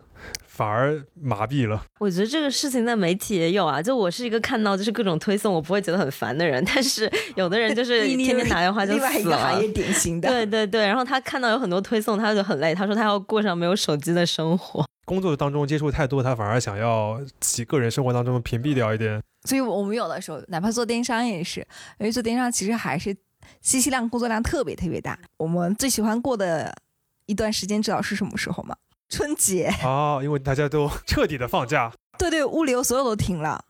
[0.56, 1.84] 反而麻痹了。
[2.00, 3.82] 我觉得这个事情在媒体也有啊。
[3.82, 6.64] 就我是一个看到就是各种推送，我不会觉得很烦的人。
[6.74, 9.10] 但是有的人就是 天天打电话就死了。
[9.10, 10.30] 另外一个行业典型的。
[10.30, 10.88] 对对对。
[10.88, 12.74] 然后他看到有很多推送，他就很累。
[12.74, 14.86] 他说他要过上没有手机的生活。
[15.04, 19.22] 工作当中接触太多，他反而想要自己个人生活当中屏蔽掉一点。
[19.48, 21.60] 所以我们有的时候，哪怕做电商也是，
[22.00, 23.16] 因为做电商其实还是
[23.62, 25.20] 信息量、工作量特别特别大。
[25.38, 26.74] 我们最喜欢过的
[27.28, 28.76] 一段时间，知道是什么时候吗？
[29.10, 33.64] 春节哦，因为大家都 彻底的放假，对对，物流所有都停了。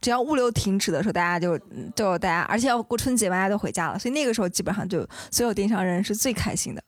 [0.00, 1.58] 只要物流停止的时候，大家就
[1.96, 6.82] 就大家，而且要过春节，大家都回家了，所以那个时候基本上就所有电商人是最开心的。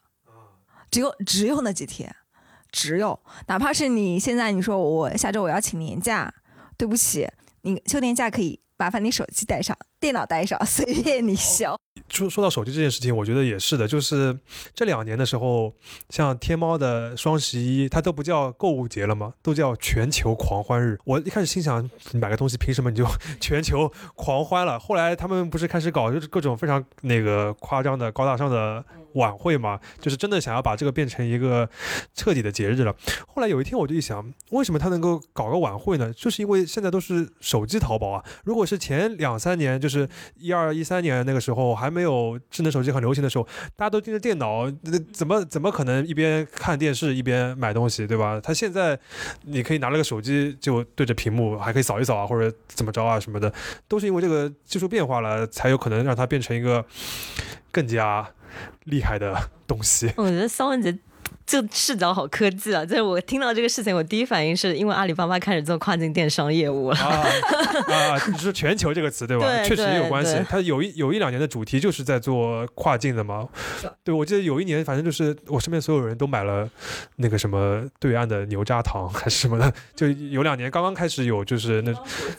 [0.91, 2.15] 只有只有那几天，
[2.71, 6.33] 只有哪怕是你现在你说我下周我要请年假，
[6.77, 7.29] 对不起，
[7.63, 8.61] 你休年假可以。
[8.77, 11.79] 麻烦你手机带上，电脑带上，随便你消。
[12.11, 14.39] 说说到手机这件事情，我觉得也是的，就是
[14.75, 15.73] 这两年的时候，
[16.11, 19.33] 像天猫的双十一，它都不叫购物节了吗？
[19.43, 20.99] 都叫全球狂欢日。
[21.05, 23.07] 我一开始心想，你买个东西凭什么你就
[23.41, 24.79] 全球狂欢了？
[24.79, 28.85] 后来他们不是开始搞就是各种非常那个夸张的高大上的。
[29.15, 31.69] 晚会嘛，就是真的想要把这个变成一个
[32.15, 32.95] 彻底的节日了。
[33.27, 36.13] 后来有一天我就一想，为什么他能够搞个晚会呢？
[36.13, 38.25] 就是因为现在都是手机淘宝啊。
[38.45, 43.47] 如果是前两三年，就是一二一三年那个时候还没有智能手机很流行的时候，
[43.77, 44.71] 大家都盯着电脑，
[45.13, 48.41] 怎么怎么可能一边看电视一边买东西，对吧？
[48.41, 48.99] 他现在
[49.43, 53.53] 你可以拿了个手机就对着屏幕，还可以扫一扫啊，或者怎么着啊什么的，
[53.89, 56.85] 都是因为这个技术变化了，才有可能让它变成一个
[57.71, 58.29] 更加。
[58.85, 60.97] 厉害的东西， 我觉得肖文杰
[61.47, 62.85] 这视角好科技啊！
[62.85, 67.25] 就是我听到这个事情，我第一反应是因为阿里巴巴开始做跨境电商业务了 啊！
[68.31, 69.65] 你说“全球”这个词对吧？
[69.65, 70.41] 确实也有关系。
[70.49, 73.49] 它有一有一两年的主题就是在做跨境的嘛。
[74.05, 76.69] 对，我记得有一年，反正就是我身边所有人都买了
[77.17, 79.73] 那个什么对岸的牛轧糖还是什么的。
[79.97, 81.93] 就有两年刚刚开始有就是那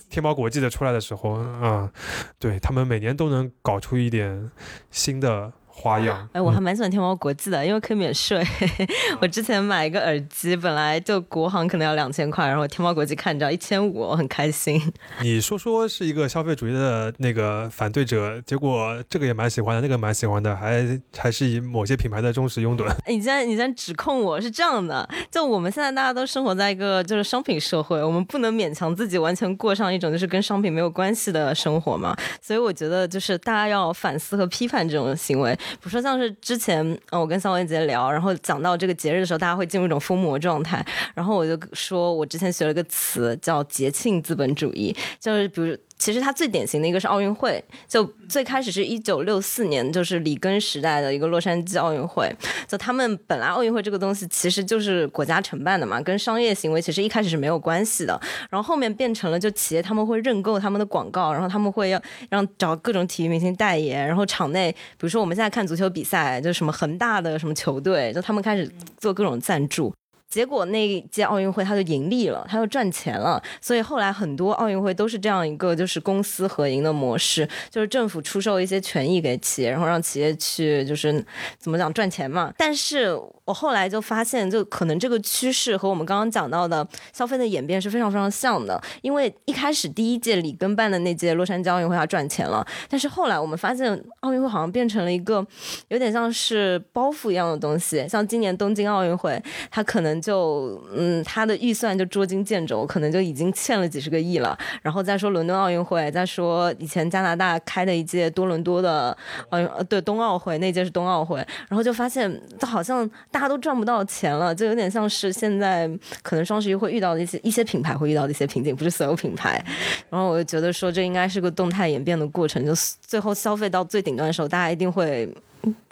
[0.10, 1.92] 天猫国际的出来的时候啊，
[2.40, 4.50] 对他们每年都能搞出一点
[4.90, 5.52] 新的。
[5.82, 6.30] 花样。
[6.34, 8.46] 哎，我还嗯蛮喜欢天猫国际的，因为可以免税。
[9.20, 14.80] 我之前买一个耳机，本来就国行可能要两千块，然后天猫国际看着一千五，我很开心。
[15.22, 22.88] 你说说是一个消费主义的那个反对者，结果这个也蛮喜欢的，那个蛮喜欢的，还还是以某些品牌的忠实拥趸。
[23.08, 32.16] 你现在你现在指控我是这样的，就我们现在大家都生活在一个就是商品社会，我们不能勉强自己完全过上一种就是跟商品没有关系的生活嘛。
[32.40, 35.58] 所以我觉得就是大家要反思和批判这种行为。
[35.74, 45.78] 比如说像是之前嗯我跟肖文杰聊，然后讲到这个节日的时候，大家会进入一种疯魔状态，然后我就说我之前学了个词叫节庆资本主义，就是比如。
[46.02, 52.28] 其实它最典型的一个是奥运会，就最开始是一九六四年，就是里根时代的一个洛杉矶奥运会。
[52.68, 58.20] 就他们本来奥运会这个东西其实就是国家承办的嘛，跟商业行为其实一开始是没有关系的。
[58.50, 69.94] 然后后面变成了就企业他们会认购他们的广告，然后他们会要让找各种体育明星代言，然后场内比如说我们现在看足球比赛，就什么恒大的什么球队，就他们开始做各种赞助。
[70.32, 81.24] 结果那一届奥运会它就盈利了，它就赚钱了，所以后来很多奥运会都是这样一个就是公私合营的模式，就是政府出售一些权益给企业，然后让企业去就是
[81.60, 82.54] 怎么讲赚钱嘛。
[82.58, 83.14] 但是
[83.44, 95.46] 我后来就发现，就可能这个趋势和我们刚刚讲到的消费的演变是非常非常像的，因为一开始第一届里根办的那届洛杉矶奥运会它赚钱了，但是后来我们发现奥运会好像变成了一个
[95.90, 104.58] 有点像是包袱一样的东西，像今年东京奥运会，它可能就嗯，他的预算就捉襟见肘，可能就已经欠了几十个亿了。
[104.82, 109.18] 然后再说伦敦奥运会，再说以前加拿大开的一届多伦多的
[109.50, 115.90] 奥运，呃，对，冬奥会那届是冬奥会，然后就发现好像大家都赚不到钱了，就有点像是现在
[116.22, 119.64] 可能双十一会遇到的一些一些品牌会遇到的一些瓶颈，不是所有品牌。
[120.10, 125.28] 然后我就觉得说这应该是个动态演变的过程，就最后消费到最顶端的时候，大家一定会。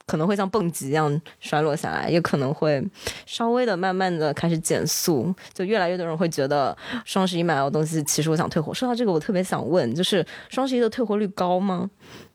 [0.10, 2.84] 可能会像蹦极一样摔落下来，也可能会
[3.28, 8.74] 稍微的、慢慢的开始减速，就越来越多人会觉得双十一买到的东西，其实我想退货。
[8.74, 11.88] 说到这个，我特别想问，就是双十一的退货率高吗？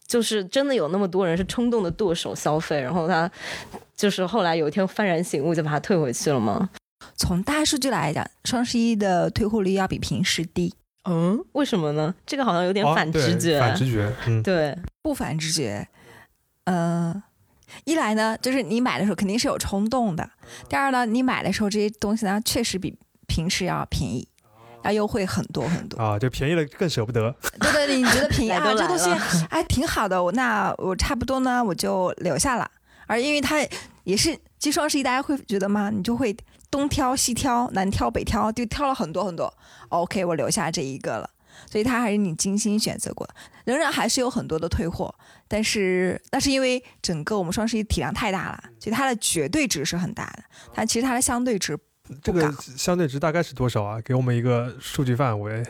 [0.06, 3.28] 就是真的有那么多人是冲动的剁手消费，然后他
[3.96, 6.68] 就是后来有一天幡然醒悟，就把它退回去了吗？
[7.16, 10.72] 从大数据来讲，双十一的退货率要比平时低，
[11.08, 12.14] 嗯，为什么呢？
[12.24, 13.58] 这个好像有点哦反直觉。
[13.58, 15.88] 反直觉，嗯，对，不反直觉。
[16.64, 17.22] 呃，
[17.84, 20.24] 一来呢，就是你买的时候肯定是有冲动的；
[20.68, 22.96] 第二呢，你买的时候这些东西呢，确实比
[23.26, 24.26] 平时要便宜，
[24.84, 26.00] 要优惠很多很多。
[26.02, 27.34] 啊，就便宜了更舍不得。
[27.60, 29.10] 对对，对你觉得便宜来 啊，这东西
[29.50, 32.70] 哎挺好的，我那我差不多呢，我就留下了。
[33.06, 33.58] 而因为它
[34.04, 35.90] 也是，其实双十一大家会觉得吗？
[35.90, 36.34] 你就会
[36.70, 39.52] 东挑西挑，南挑北挑，就挑了很多很多。
[39.90, 41.28] OK，我留下这一个了。
[41.70, 43.34] 所以它还是你精心选择过的，
[43.64, 45.14] 仍然还是有很多的退货，
[45.48, 50.44] 但是那是因为整个我们双十一体量太大了，所以它的绝对值是很大的，
[50.74, 51.78] 但其实它的相对值
[52.22, 54.00] 这个相对值大概是多少啊？
[54.02, 55.64] 给我们一个数据范围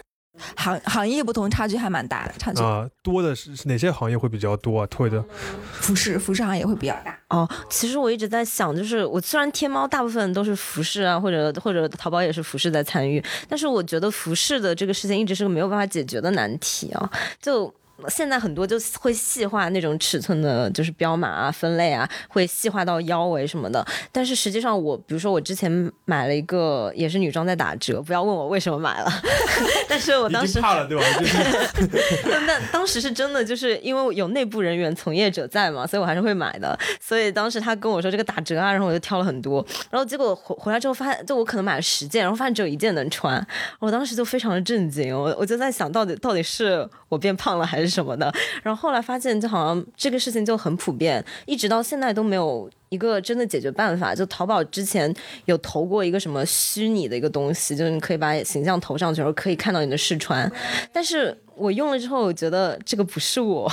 [0.56, 2.88] 行行业不同，差距还蛮大的，差距啊。
[3.02, 4.86] 多的是是哪些行业会比较多啊？
[4.88, 5.24] 退的
[5.72, 7.18] 服饰服饰行业会比较大。
[7.28, 17.10] 哦，其实我一直在想，就是我虽然天猫大部分都是服饰啊，或者或者淘宝也是服饰在参与，但是我觉得服饰的这个事情一直是个没有办法解决的难题啊，
[17.40, 17.72] 就。
[18.08, 23.84] 现在很多就会细化那种尺寸的，就是标码啊、分类啊，会细化到腰围什么的。
[24.10, 29.10] 但是实际上我，比如说我之前买了一个也是女装在打折，不要问我为什么买了，
[29.88, 31.04] 但是我当时怕了，对吧？
[31.18, 36.78] 就是那当时是真的，就是因为有内部人员从业者在嘛，所以我还是会买的。
[37.00, 43.44] 所以当时他跟我说这个打折啊，然后我就挑了很多，然后结果回回来之后发现，就我可能买了十件，然后发现只有一件能穿，
[43.78, 48.32] 我当时就非常的震惊，我我就在想到底到底是我变胖了还是什么的。
[48.62, 52.70] 然后后来发现，就好像这个事情就很普遍，一直到现在都没有。
[52.94, 55.12] 一个真的解决办法，就淘宝之前
[55.46, 60.50] 有投过一个什么虚拟的一个东西，就是你可以把形象投上去，然后可以看到你的试穿。
[60.92, 63.70] 但是我用了之后，我觉得这个不是我，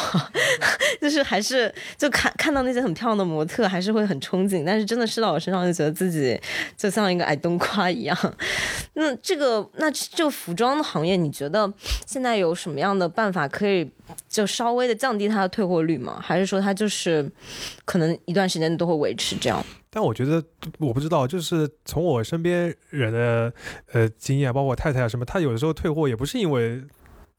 [0.99, 4.63] 就是还是就看看到那些很漂亮的模特，还是会很憧憬。
[4.65, 6.39] 但是真的试到我身上，就觉得自己
[6.75, 8.17] 就像一个矮冬瓜一样。
[8.93, 11.71] 那这个那这个服装的行业，你觉得
[12.05, 13.89] 现在有什么样的办法可以
[14.29, 16.19] 就稍微的降低它的退货率吗？
[16.21, 17.27] 还是说它就是
[17.85, 19.63] 可能一段时间都会维持这样？
[19.89, 20.43] 但我觉得
[20.79, 23.53] 我不知道，就是从我身边人的
[23.91, 26.81] 呃经验，包括我太太啊什么，她有的时候退货也不是因为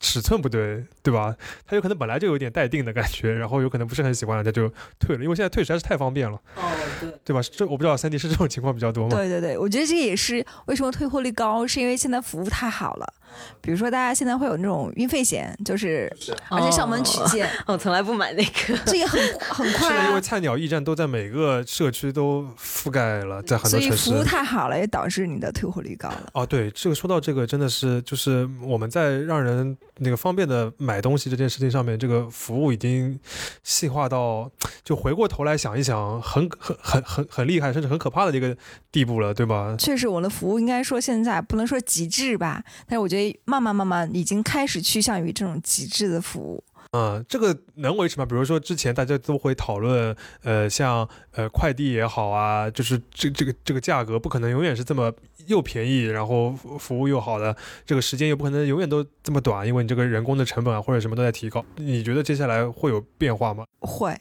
[0.00, 1.34] 尺寸不对，对吧？
[1.64, 4.68] 他有可能本来就有点待定的感觉，然后有可能不是很喜欢，他就
[4.98, 6.62] 退了，因为现在退实在是太方便了，哦，
[7.00, 7.40] 对，对吧？
[7.40, 9.16] 这我不知道三 D 是这种情况比较多吗？
[9.16, 13.14] 对对对，我觉得这也是为什么退货率高，是因为现在服务太好了。
[13.60, 16.12] 比如说，大家现在会有那种运费险，就是
[16.50, 20.20] 而且上门取件，我从来不买那个， 这也很很快现在因为啊。
[20.20, 24.24] 菜鸟驿站都在每个社区都覆盖了，在很多城市所以服务。
[24.24, 26.30] 太好了，也导致你的退货率高了。
[26.32, 33.18] 哦，对，这个说到这个，真的是就是我们在让人那个方便的买东西这件事情上面，这个服务已经
[33.62, 34.50] 细化到，
[34.84, 38.56] 就回过头来想一想，很很很很很厉害，甚至很可怕的一个
[38.90, 39.74] 地步了，对吧？
[39.78, 46.62] 确实，我的服务应该说现在不能说极致吧，但是我觉得慢慢慢慢已经开始趋向于这种极致的服务。
[46.94, 48.26] 嗯，这个能维持吗？
[48.26, 55.10] 比如说之前大家都会讨论，呃，像呃快递也好啊，就是这这个这个价格不可能永远是这么
[55.46, 57.56] 又便宜，然后服服务又好的，
[57.86, 61.64] 这个时间又不可能永远都这么短，因为你这个人工的成本啊或者什么都在提高。
[61.76, 63.64] 你觉得接下来会有变化吗？
[63.80, 64.14] 会，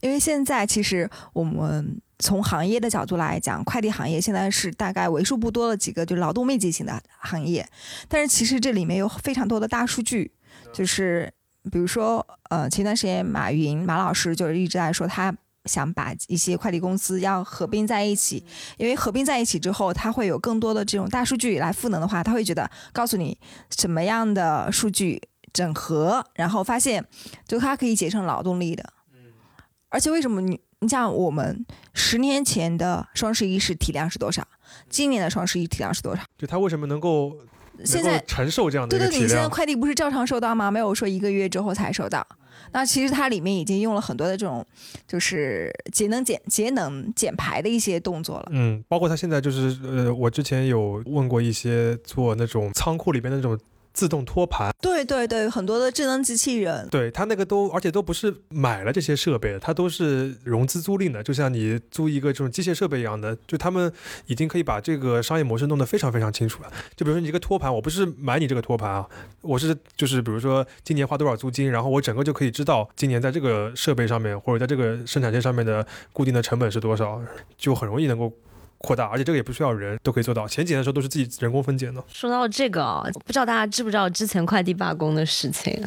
[0.00, 7.68] 因为现在其实我们从行业的角度来讲，快递行业现在是大概为数不多的几个就是劳动密集型的行业，
[8.08, 10.32] 但是其实这里面有非常多的大数据，
[10.72, 11.32] 就是
[11.70, 15.34] 比如说呃前段时间马云马老师就是一直在说他。
[15.64, 18.42] 想把一些快递公司要合并在一起，
[18.78, 23.38] 因为合并在一起之后，它会有更多的这种大数据来赋能的话，他会觉得告诉你
[23.76, 25.20] 什么样的数据
[25.52, 27.04] 整合，然后发现
[27.46, 28.82] 就它可以节省劳动力的。
[29.88, 31.64] 而且为什么你你像我们
[31.94, 34.46] 十年前的双十一是体量是多少？
[34.88, 36.22] 今年的双十一体量是多少？
[36.36, 37.36] 就它为什么能够
[37.84, 39.48] 现在够承受这样的对对你现在？
[39.48, 40.70] 快递不是照常收到吗？
[40.70, 42.26] 没有说一个月之后才收到。
[42.72, 44.66] 那其实它里面已经用了很多的这种，
[45.06, 48.48] 就是节能减节能减排的一些动作了。
[48.50, 53.58] 嗯，包括它现在就是呃，我之前有问过一些做那种仓库里边的那种
[53.98, 54.72] 自动托盘。
[54.80, 63.92] 对对对，很多的智能机器人，对它那个都，而且都不是买了这些设备的，它都是融资租赁的，就像你租一个这种机械设备一样的，就他们
[64.26, 66.70] 已经可以把这个商业模式弄得非常非常清楚了。
[66.94, 69.04] 就比如说你一个托盘，我不是买你这个托盘啊，
[69.40, 77.20] 我是就是比如说今年花多少租金，然后我整个就可以知道今年在这个设备上面或者在这个生产线上面的固定的成本是多少，
[77.56, 78.32] 就很容易能够
[78.78, 80.46] 扩大，而且这个也不需要人都可以做到。
[80.46, 82.02] 前几年的时候都是自己人工分拣的。
[82.08, 85.84] 说到这个啊、不知道大家知不知道之前快递罢工的事情？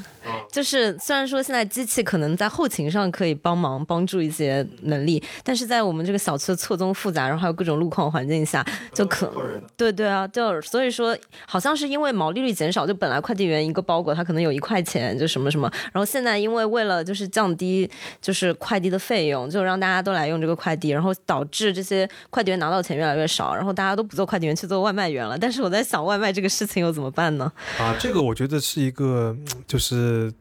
[0.51, 9.31] 就是虽然说现在机器可能在后勤上可以帮忙帮助一些能力，但是在我们这个小区的错综复杂，然后还有各种路况环境下，就可
[9.77, 17.89] 对对啊，就所以说好像是因为毛利率减少，就本来快递员一个包裹他可能有一块钱，就什么什么，然后现在因为为了就是降低
[18.21, 25.37] 就是快递的费用，就让大家都来用这个快递，然后导致这些快递员拿到钱越来越少，然后大家都不做快递员去做外卖员了。
[25.37, 27.51] 但是我在想，外卖这个事情又怎么办呢？
[27.79, 30.31] 啊，这个我觉得是一个，嗯就是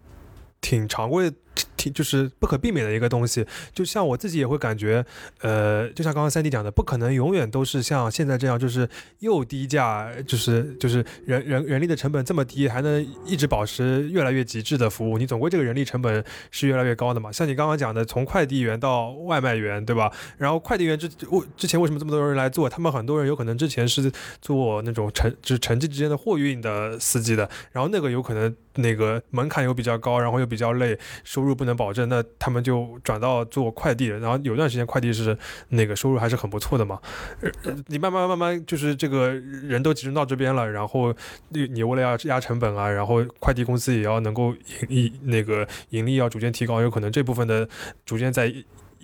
[0.61, 1.32] 挺常规、
[1.76, 3.46] 挺就是不可避免的一个东西。
[3.72, 5.05] 就像我自己也会感觉，
[5.40, 8.88] 呃，就像刚刚三弟讲的，不可能永远都是像现在这样，就是
[9.20, 15.16] 又低价，就是就是人人人力的成本这么低，还能一直保持越来越极致的服务。
[15.18, 17.32] 你总归这个人力成本是越来越高的嘛。
[17.32, 20.12] 像你刚刚讲的，从快递员到外卖员，对吧？
[20.36, 22.68] 然后快递员之为之前为什么这么多人来做？
[22.68, 30.98] 他们很多人有可能之前是做那种城就是城际之间的货运的司机的，然后那个有可能那个门槛又比较高，然后又比较累，
[31.41, 34.09] 收入不能保证，那他们就转到做快递。
[34.09, 35.34] 然后有段时间快递是
[35.70, 37.01] 那个收入还是很不错的嘛。
[37.41, 37.51] 呃
[37.86, 41.14] 你慢慢慢慢就是这个人都集中到这边了，然后
[41.49, 47.66] 你你为了要压成本啊，然后快递公司也要能够盈利那个盈利要逐渐提高，有可能这部分的
[48.05, 48.55] 逐渐在。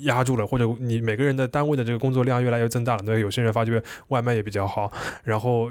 [0.01, 4.93] 压住了，或者你每个人的单位的这个工作量越来越增大了，那有些人发觉外卖也比较好，
[5.25, 5.71] 然后。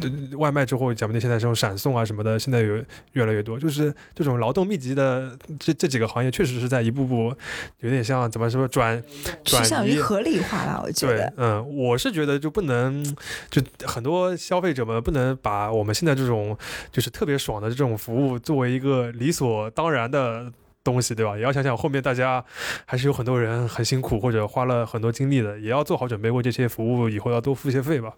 [0.00, 2.82] 呃外卖之后，讲不定现在这种闪送啊什么的，现在有
[3.12, 7.34] 越来越多，就是这种劳动密集的这这几个行业，确实是在一步步
[7.80, 9.02] 有点像怎么说转
[9.44, 11.32] 转向于合理化了，我觉对得，。
[11.36, 13.04] 嗯，我是觉得就不能，
[13.50, 16.56] 就很多消费者们不能把我们现在这种
[16.90, 20.50] 就是特别爽的这种服务作为一个理所当然的
[20.84, 21.36] 东西，对吧？
[21.36, 22.44] 也要想想后面大家
[22.84, 28.12] 还是有很多人很辛苦或者花了很多精力的，也要做好准备，为这些服务以后要多付一些费吧。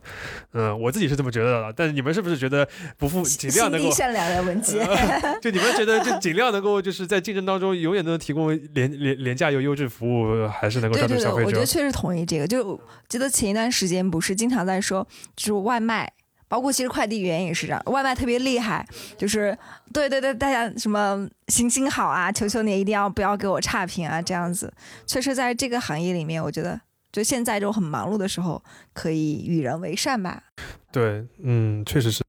[0.53, 4.87] 嗯，我自己是这么觉得的，但是你们是不是觉得不付 尽量心能够地善良的文杰，
[5.43, 11.67] 就你们觉得，就尽量能够就是在竞争当中，永远都能提供廉廉廉价又优质服务，还是能够抓住对对对，消费者我觉得。
[11.67, 12.47] 确实同意这个。
[12.47, 16.13] 就记得前一段时间不是经常在说，就是外卖，
[16.55, 18.87] 包括其实快递员也是这样，外卖特别厉害，
[19.19, 19.59] 就是
[19.93, 24.73] 对对对，大家什么行行好啊，求求你一定要不要给我差评啊，这样子。
[25.05, 26.81] 确实在这个行业里面，我觉得
[27.11, 30.45] 就现在这种很忙碌的时候，可以与人为善吧。
[30.93, 32.23] 对，嗯，确实是。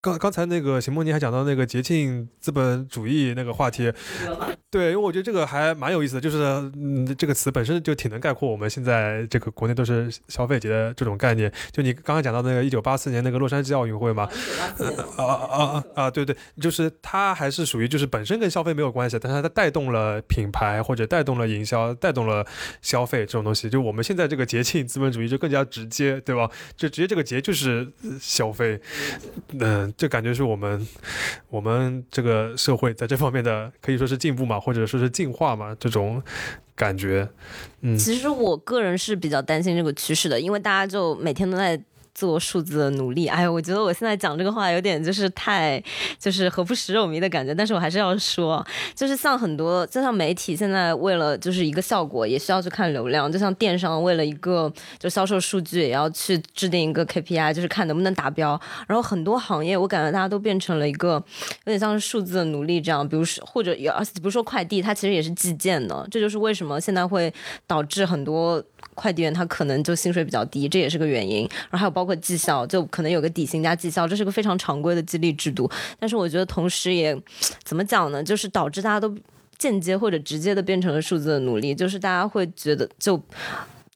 [0.00, 3.92] 刚刚才那个邢梦妮还讲到那个节庆资本主义那个话题，
[4.70, 6.38] 对，因为我觉得这个还蛮有意思的，就是
[6.76, 11.52] 嗯，这个词本身就挺能概括我们现在这个国内都是消费节的这种概念。
[11.72, 14.28] 就你刚刚讲到那个一九八四年那个洛杉矶奥运会嘛，
[15.16, 22.46] 啊啊啊啊，对对，就是它还是属于就是本身跟消费没有关系，但是它带动了品牌或者带动了营销，带动了
[22.80, 23.68] 消费这种东西。
[23.68, 26.48] 就我们现在这个节庆资本主义就更加直接，对吧？
[26.76, 27.90] 就直接这个节就是
[28.20, 28.80] 消费，
[29.58, 29.88] 嗯。
[29.98, 30.88] 这感觉是我们，
[31.50, 36.22] 我们这个社会在这方面的可以说是进步嘛，或者说是进化嘛，这种
[36.74, 37.28] 感觉。
[37.82, 41.78] 嗯，其实我个人是比较担心这个趋势的，因为大家就每天都在。
[42.18, 45.80] 做数字的努力，哎，我觉得我现在讲这个话有点就是太，
[46.18, 47.54] 就是何不食肉糜的感觉。
[47.54, 58.60] 但是我还是要说，就是像很多，就像媒体现在为了就是一个效果，也需要去看流量；就像电商为了一个就销售数据，也要去制定一个 KPI，就是看能不能达标。
[58.88, 61.22] 然后很多行业，我感觉大家都变成了一个
[61.66, 63.08] 有点像是数字的奴隶这样。
[63.08, 66.04] 比如说或者有，比如说快递，它其实也是计件的。
[66.10, 67.32] 这就是为什么现在会
[67.68, 68.60] 导致很多
[68.98, 71.48] 快递员他可能就薪水比较低，这也是个原因。
[71.70, 72.08] 然后还有包。
[72.08, 75.70] 括绩效就可能有个底薪加绩效，这是个非常常规的激励制度。
[75.98, 77.14] 但是我觉得同时也
[77.62, 78.24] 怎么讲呢？
[78.24, 79.14] 就是导致大家都
[79.58, 81.74] 间接或者直接的变成了数字的努力。
[81.74, 83.22] 就是大家会觉得，就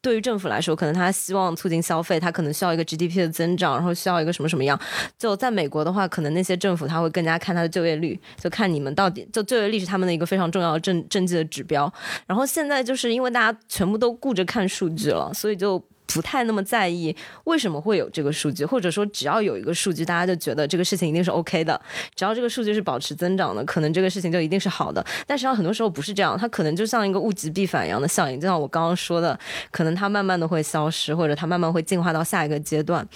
[0.03, 4.79] 对于政府来说，可能他希望促进消费，他可能需要一个 GDP 的增长，然后需要一个什么什么样。
[5.17, 11.91] 就在美国的话，可能那些政府他会更加看他的就业率，就看你们到底就就业率是他们的一个非常重要的政政绩的指标。
[12.27, 15.83] 然后现在就是因为大家全部都顾着看数据了，所以就。
[16.07, 21.81] 不太那么在意为什么会有这个数据，或者说只要有一个数据，大家就觉得这个事情一定是 OK 的。
[22.15, 25.05] 只要这个数据是保持增长的，可能这个事情就一定是好的。
[25.27, 28.39] 但实际上很多时候不是这样，它可能就像一个物极必反一样的效应。
[28.39, 29.39] 就像我刚刚说的，
[29.71, 33.07] 可能它慢慢的会消失，或者它慢慢会进化到下一个阶段。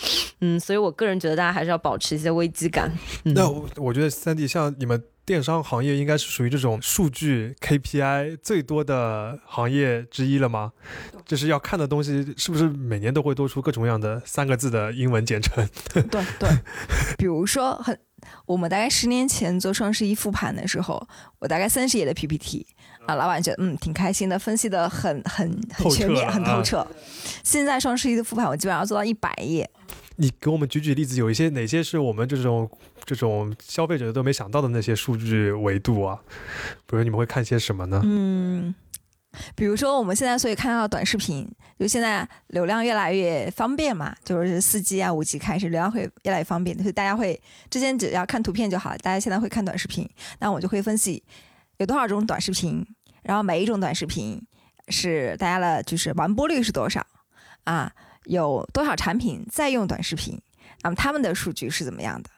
[0.40, 2.90] 嗯，所以我个人觉得大家还是要保持一些危机感。
[3.24, 5.02] 那我我觉得三弟像你们。
[5.26, 10.72] 电商行业应该是属于这种数据 KPI 最多的行业之一了吗？
[11.26, 15.68] 就是要看的东西是不是每年都会多出各种各样的三个字的英文简称？
[15.92, 16.48] 对对，
[17.18, 17.98] 比如说很，
[18.46, 21.04] 我们大概十年前做双十一复盘的时候，
[21.40, 22.64] 我大概三十页的 PPT
[23.06, 26.86] 啊，老板觉得嗯挺开心的，分析的很很很全面，很透彻。
[27.42, 29.68] 现在双十一的复盘，我基本上要做到一百页。
[30.16, 32.70] 你给我们举举例子，有一些哪些是我们这种
[33.04, 36.18] 这种消费者都没想到的那些数据维度啊？
[36.86, 38.00] 比如你们会看些什么呢？
[38.04, 38.74] 嗯，
[39.54, 41.46] 比如说我们现在所以看到短视频，
[41.78, 47.38] 就现在流量越来越方便嘛，就是四 G 啊、五 G 开始，流量会越来越方便，所以大家会
[47.68, 50.08] 之前只要看图片就好，大家现在会看短视频，
[50.38, 51.22] 那我就会分析
[51.76, 52.86] 有多少种短视频，
[53.22, 54.40] 然后每一种短视频
[54.88, 57.06] 是大家的就是完播率是多少
[57.64, 57.92] 啊？
[58.26, 60.40] 有多少产品在用短视频？
[60.82, 62.30] 那么他们的数据是怎么样的？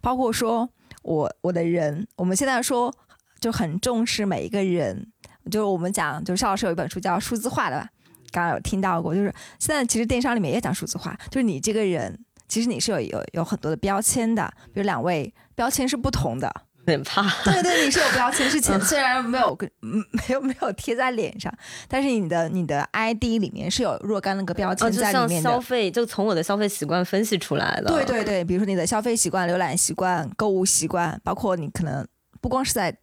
[0.00, 0.68] 包括说
[1.02, 2.94] 我我的人，我们现在说
[3.40, 5.12] 就很重视每一个人。
[5.50, 7.88] 就是我们讲，就是邵老师有一本书叫《数字化》的吧？
[8.32, 9.14] 刚刚有听到过。
[9.14, 12.18] 就是现在其实电商里面也讲数字化，就是你这个人
[12.48, 16.52] 其实你是有有有很多的标签的，比如两位标签是不同的。
[16.86, 21.52] 有点怕，对对，你是有标签，是 前虽然没有跟没有没有贴在脸上，
[21.88, 25.50] 但是你的你的 ID 里面是有若干那个标签在里面的。
[25.50, 27.88] 消费就从我的消费习惯分析出来的。
[27.88, 32.06] 对对对，比如说你的消费习惯、浏览习惯、购物习惯，包括你可能
[32.40, 32.96] 不光是在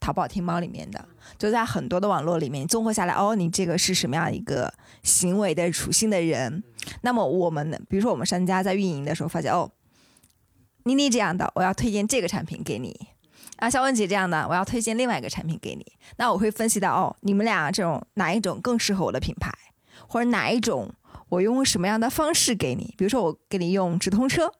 [0.00, 1.06] 淘宝、天猫里面的，
[1.38, 6.64] 就在很多的网络里面综合下来，哦，你这个是什么样一个行为的属性的人？
[7.02, 9.70] 那么我们比如说我们商家在运营的时候发现，哦。
[10.84, 12.92] 妮妮这样的，我要推荐这个产品给你；
[13.56, 15.84] 啊，肖文杰这样的，我要推荐另外一个产品给你。
[16.18, 19.50] 那我会分析到，哦，你们俩这种哪一种更适合我的品牌，
[20.06, 20.92] 或者哪一种
[21.30, 22.94] 我用什么样的方式给你？
[22.98, 24.52] 比如说我给你用直通车，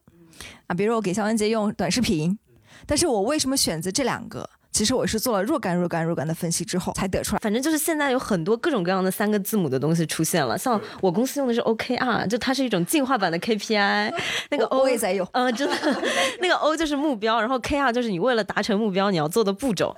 [0.67, 2.39] 啊，比如说我给肖文杰用短视频，
[2.87, 4.49] 但是我为什么选择这两个？
[4.75, 7.39] 其实我是做了若干若干若干的分析之后才得出来。
[7.41, 14.13] 反正就是现在有很多各种各样的三个字母的东西出现了，像我公司用的是 OKR，就它是一种进化版的 KPI。
[14.51, 16.03] 那个 O 也在用，嗯，真的，
[16.43, 19.97] 那个 O 就是目标，然后 KR 就是你为了达成目标你要做的步骤。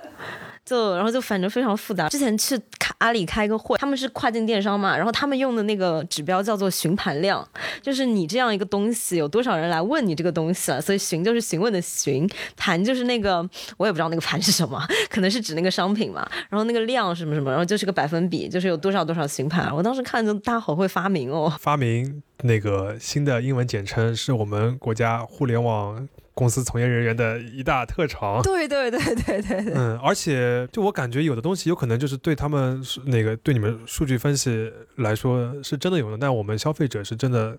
[0.67, 2.09] 就然后就反正非常复杂。
[2.09, 2.59] 之前去
[2.97, 7.47] 阿里开个会，他们是跨境电商嘛，然后他们用的那个指标叫做询盘量，
[7.81, 10.81] 就是你这样一个东西有多少人来问你这个东西了。
[10.81, 13.47] 所以询就是询问的询，盘就是那个
[13.77, 16.27] 我也不知道那个盘是什么，可能是指那个商品嘛。
[16.49, 19.73] 然后那个量什么什么，然后就是个百分比，就是有多少多少询盘。
[19.73, 26.07] 我当时看就大家好会发明哦，发明那个新的英文简称是我们国家互联网。
[26.37, 37.57] 公司从业人员的一大特长，对对对对对对，嗯，而且就我感觉有的东西有可能就是对他们那个对你们数据分析来说是真的有的，但我们消费者是真的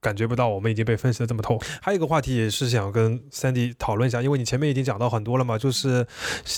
[0.00, 1.58] 感觉不到我们已经被分析的这么透。
[1.80, 6.06] 还有一个话题也是想跟 Sandy 讨论一下，因为你前面已经讲到很多了嘛，就是，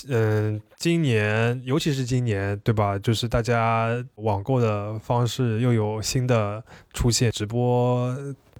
[0.07, 2.99] 嗯，今年尤其是今年，对吧？
[2.99, 6.63] 就是大家网购的方式又有新的
[6.93, 8.15] 出现，直播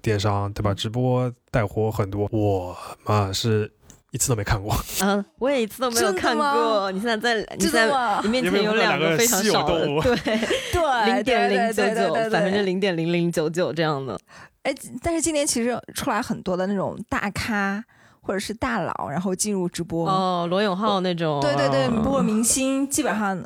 [0.06, 0.72] 电商，对吧？
[0.72, 3.68] 直播带货很多，我嘛是
[4.12, 4.72] 一次都没看过。
[5.02, 6.92] 嗯，我也一次都没有真的看吗过。
[6.92, 7.90] 你现在在，你在
[8.22, 10.14] 你面前有两两个非常少的，对，
[10.72, 12.62] 对 零点零九九，百分之。
[12.62, 14.16] 零点零零九九这样的。
[14.62, 17.82] 哎，但是今年其实出来很多的那种大咖
[18.20, 20.08] 或者是大佬，然后进入直播。
[20.08, 23.44] 哦，罗永浩那种，对对对，啊包括明星，基本上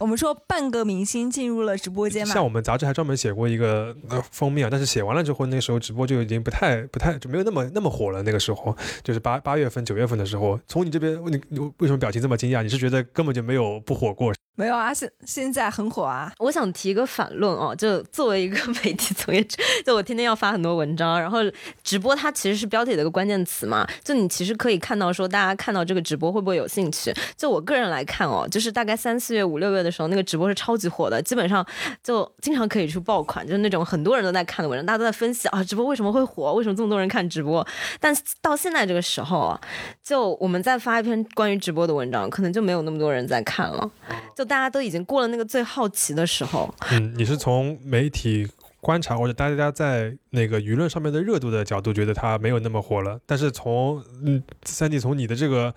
[0.00, 2.44] 我们说半个明星进入了直播间嘛像。
[2.44, 3.94] 我们杂志还专门写过一个
[4.30, 8.22] 封面，但是写完了之后，那时候直播就已经不太不太就没有那么那么火了。
[8.22, 12.62] 那个时候就是八八月份九月份的时候，从你这边你你为什么表情这么惊讶？
[12.62, 14.32] 你是觉得根本就没有不火过？
[14.58, 16.32] 没有啊，现现在很火啊。
[16.40, 19.56] 我想提一个反论哦，就作为一个媒体从业者，
[19.86, 21.38] 就我天天要发很多文章，然后
[21.84, 27.14] 直播它其实是标题的一个关键词嘛，就你其实可以看到说大家看到这个直播会不会有兴趣。
[27.36, 31.64] 就我个人来看哦，就是大概三四月、五六月的时候，那个直播是超级火的，基本上
[32.02, 37.64] 就经常可以出爆款，就是那种很多人都在看的文章，大家都在分析啊，直播为什么会火，为什么这么多人看直播。
[38.00, 39.60] 但到现在这个时候啊，
[40.02, 43.88] 就我们再发一篇关于直播的文章，可能就没有那么多人在看了，
[44.34, 46.74] 就大家都已经过了那个最好奇的时候。
[46.90, 48.48] 嗯，你是从媒体
[48.80, 53.20] 观察或者大家在那个舆论上面的热度的角度，觉得它没有那么火了。
[53.26, 55.74] 但是从嗯三弟从你的这个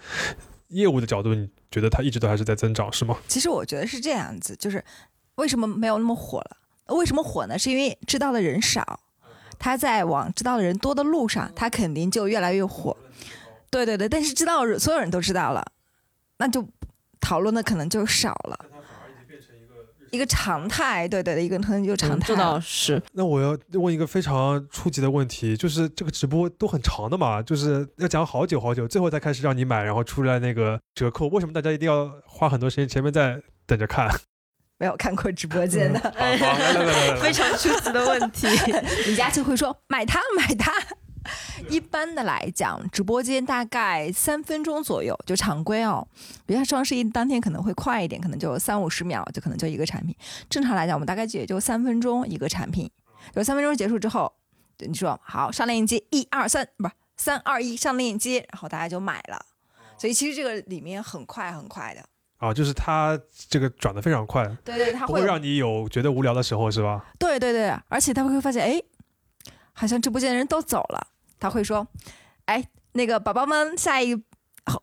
[0.69, 3.17] 业务的角度，你觉得它一直都还是在增长，是吗？
[3.28, 4.84] 其实我觉得是这样子，就是
[5.36, 6.57] 为什么没有那么火了？
[6.95, 7.59] 为什么火呢？
[7.59, 8.99] 是因为知道的人少，
[9.57, 12.95] 他在往知道的人多的路上，他肯定就越来越火。
[13.69, 15.65] 对对对，但是知道所有人都知道了，
[16.38, 16.67] 那就
[17.22, 18.65] 讨论的可能就少了。
[20.11, 34.09] 一个常态，对对对，一个可能就常态是，那我要问一个非常初级的问题，就是这个直播都很长的嘛，就是要讲好久好久，最后才开始让你买，然后出来那个折扣，为什么大家一定要花很多时间前面在等着看？
[34.78, 35.99] 没有看过直播间的，
[37.22, 38.47] 非常初级的问题。
[39.05, 40.74] 李佳琦会说买它买它。
[41.69, 46.07] 一般的来讲，直播间大概三分钟左右就常规哦。
[46.45, 50.15] 比如像双十一当天可能会快一点，可能就三五十秒，就可能就一个产品。
[50.49, 52.89] 正常来讲，我们大概也就三分钟一个产品。
[53.36, 54.34] 有三分钟结束之后，
[54.80, 59.45] 你说好上链接，一二三，不是三二一上链接，然后大家就买了。
[59.97, 62.03] 所以其实这个里面很快很快的。
[62.39, 63.15] 啊，就是它
[63.47, 67.05] 这个转的非常快，对对，它会让你有觉得无聊的时候，是吧？
[67.19, 68.82] 对对对，而且他会发现，哎，
[69.74, 71.07] 好像直播间的人都走了，
[71.39, 71.88] 他会说，
[72.45, 72.63] 哎，
[72.93, 74.15] 那个宝宝们，下一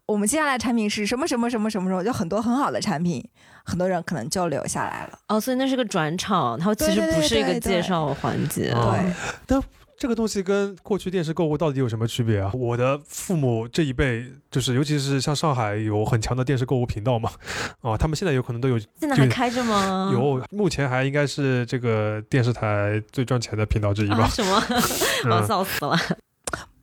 [0.06, 3.24] 我们接下来产品是什么什么什么什么什么，就很多很好的产品，
[3.64, 5.18] 很多人可能就留下来了。
[5.28, 8.72] 哦，所以那是个转场，它其实不是一个对对介绍环节。
[8.72, 8.98] 哦
[9.46, 9.60] 对，
[9.98, 12.52] 这个东西跟过去电视购物到底有什么区别啊？
[12.54, 17.32] 我的父母这一辈，就是尤其是像上海有很强的电视购物频道嘛，
[17.80, 20.10] 啊，他们现在有可能都有现在还开着吗？
[20.12, 24.18] 有，目前还应该是这个电视台最赚钱的频道之一啊？
[24.18, 24.28] 吧？
[24.28, 24.62] 什么？
[25.26, 25.98] 嗯哦，笑死了。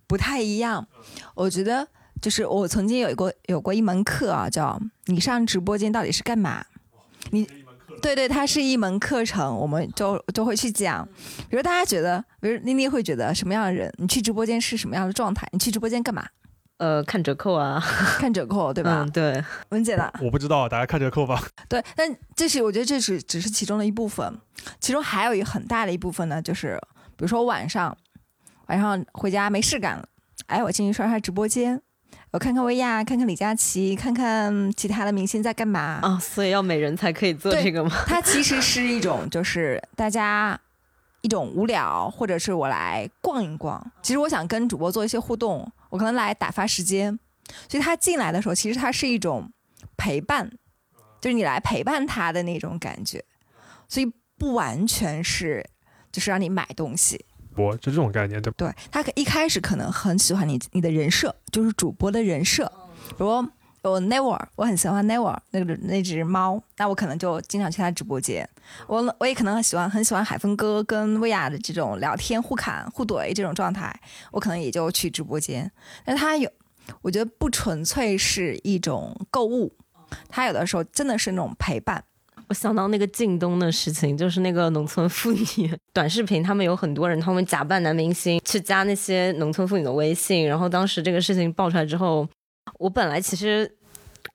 [0.07, 0.85] 不太一样。
[1.35, 1.87] 我觉得
[2.21, 6.65] 就是我曾经有过有过一门课啊，叫你上直播间到底是干嘛？
[7.31, 7.47] 你
[8.05, 11.03] 对对，它是一门课程，我们就就会去讲。
[11.49, 15.47] 比如大家觉得，比如妮妮会觉得什么样的人，你去直播间是什么样的状态？
[15.51, 16.23] 你去直播间干嘛？
[16.77, 17.83] 呃，看折扣啊，
[18.19, 19.11] 看折扣，对吧嗯，？
[19.11, 20.07] 对，文姐呢？
[20.21, 21.41] 我不知道，大家看折扣吧。
[21.67, 24.39] 对，但这是我觉得这是只是其中的一部分，
[24.79, 26.79] 其中还有一很大的一部分呢，就是
[27.15, 27.97] 比如说晚上
[28.67, 30.07] 晚上回家没事干了，
[30.45, 31.81] 哎，我进去刷刷直播间，
[32.35, 36.01] 我看看薇娅，看看李佳琦，看看其他的明星在干嘛。
[36.01, 37.89] 啊，所以要美人才可以做这个吗？
[38.05, 40.59] 它其实是一种就是大家
[41.21, 43.81] 一种无聊，或者是我来逛一逛。
[44.01, 47.17] 其实我想跟主播做一些互动，我可能来打发时间。
[47.69, 49.49] 所以他进来的时候，其实它是一种
[49.95, 50.51] 陪伴，
[51.21, 53.23] 就是你来陪伴他的那种感觉。
[53.87, 55.65] 所以不完全是
[56.11, 57.23] 就是让你买东西。
[57.55, 58.55] 播就这种概念，对吧？
[58.57, 62.71] 对他可一开始可能很喜欢你你的人设，就是主播的人设，
[63.09, 68.47] 比如我 Never，我很喜欢 Never 那个那只猫，那我可能就经常去他直播间。
[68.87, 73.95] 我我也可能很喜欢很喜欢海峰哥跟薇娅的这种聊天互砍互怼这种状态，
[74.31, 75.71] 我可能也就去直播间。
[76.03, 76.51] 但他有，
[77.03, 79.71] 我觉得不纯粹是一种购物，
[80.27, 82.03] 他有的时候真的是那种陪伴。
[82.47, 92.27] 我想到那个靳东的事情，就是那个农村妇女 短视频，他们有很多人，他们假扮男明星去加那些农村妇女的微信，然后当时这个事情爆出来之后，
[92.79, 93.69] 我本来其实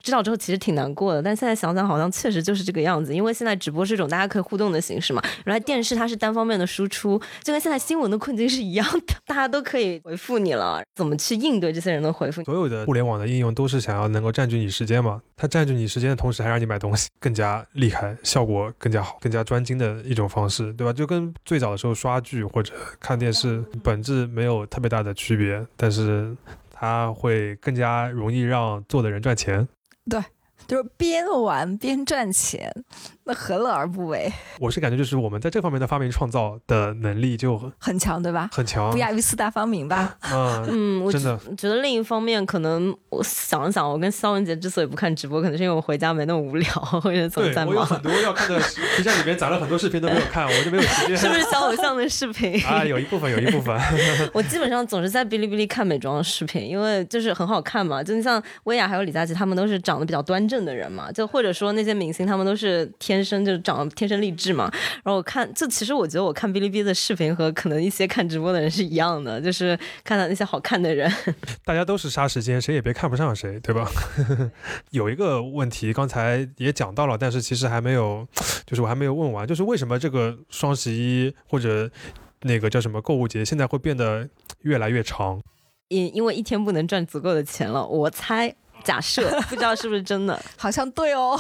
[0.03, 12.43] 知道之后其实挺难过的，但现在想想好像确实就是这个样子，因为现在直播是一种大家可以互动的形式嘛，原来电视它是单方面的输出，就跟现在新闻的困境是一样的，大家都可以回复你了，怎么去应对这些人的回复？
[12.45, 20.93] 所有的互联网的应用都是想要能够占据你时间嘛，它占据你时间的同时还让你买东西，更加厉害，效果更加好，更加专精的一种方式，对吧？
[20.93, 26.35] 就跟最早的时候刷剧或者看电视本质没有特别大的区别，但是
[26.71, 29.69] 它会更加容易让做的人赚钱。
[30.11, 30.23] 对。
[30.71, 32.73] 就是边玩边赚钱，
[33.31, 34.29] 那何乐而不为？
[34.59, 38.51] 我是感觉就是我们在这方面的发明创造的能力就很很强，对吧？
[38.53, 40.17] 很强不，亚于四大发明吧？
[40.33, 47.73] 嗯，嗯，我真的觉得另一方面，可能我想了想，我跟肖文杰之所以不看直播，可能是因为我回家没那么无聊，或者总在忙。
[47.73, 48.59] 对我有很多要看的
[48.97, 51.17] 皮箱里面攒了很多视频都没有看，我就没有时间。
[51.17, 52.61] 是不是小偶像的视频？
[52.67, 53.81] 啊，有一部分，有一部分。
[54.35, 58.03] 我基本上总是在哔哩哔哩看美妆的视频，因为就是很好看嘛。
[58.03, 64.71] 就你像薇娅还有李佳琦，他们都是长得比较端正的人嘛，就或者说那些明星，他们都是天生就长得天生丽质嘛。
[65.03, 71.11] 然后我看，就其实我觉得我看哔哩哔哩的视频和可能一些看直播的人是一样的，就是看到那些好看的人。
[71.65, 73.91] 大家都是杀时间，谁也别看不上谁，对吧？
[74.91, 78.27] 有一个问题，刚才也讲到了，但是其实还没有，
[78.67, 81.91] 就是我还没有问完，就是为什么这个双十一或者
[82.43, 84.29] 那个叫什么购物节，现在会变得
[84.63, 85.41] 越来越长？
[85.89, 88.55] 因因为一天不能赚足够的钱了，我猜。
[88.83, 91.39] 假设不知道是不是真的 好像对哦，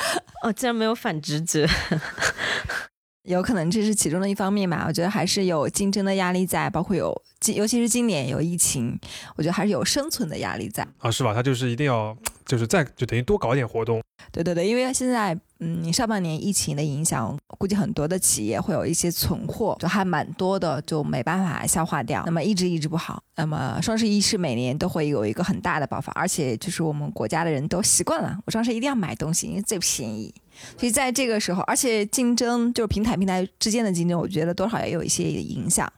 [0.42, 1.68] 哦，竟然没有反直觉。
[3.24, 4.86] 有可能这是其中的一方面吧。
[4.88, 7.22] 我觉得还是有竞争的压力在，包括有，
[7.54, 8.98] 尤其是今年有疫情，
[9.36, 10.86] 我觉得还是有生存的压力在。
[10.98, 11.34] 啊，是吧？
[11.34, 14.02] 他就是一定要，就是再就等于多搞点活动。
[14.32, 22.22] 对对对，因为现在嗯，上半年疫情的影响，估计很多的企业会有一些存货，就还蛮多的，就没办法消化掉。
[22.24, 23.22] 那么一直一直不好。
[23.36, 30.34] 那么双十一是每年都会有一个很大的爆发，而且就是我们国家的人都习惯了，我双十一一定要买东西，因为最便宜。
[30.78, 35.90] 所以在这个时候，而且竞争就是平台平台之间的竞争，我觉得多少也有一些影响。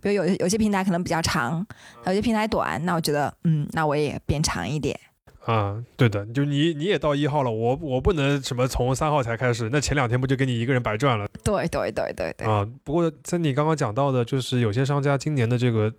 [0.00, 1.64] 比如有有些平台可能比较长，
[2.06, 4.98] 有些平台短，那我觉得嗯，那我也变长一点。
[5.44, 11.26] 啊，对的，就你你也到一号了，我我不能什么从三号才开始，那前两天不就给你一个人白赚了？
[11.42, 12.46] 对对对对对。
[12.46, 15.92] 啊，不过像你刚刚讲到的，就是有些商家今年的这个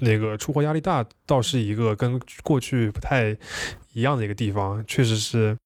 [0.00, 3.36] 那个出货压力大，倒是一个跟过去不太
[3.94, 5.56] 一样的一个地方，确实是。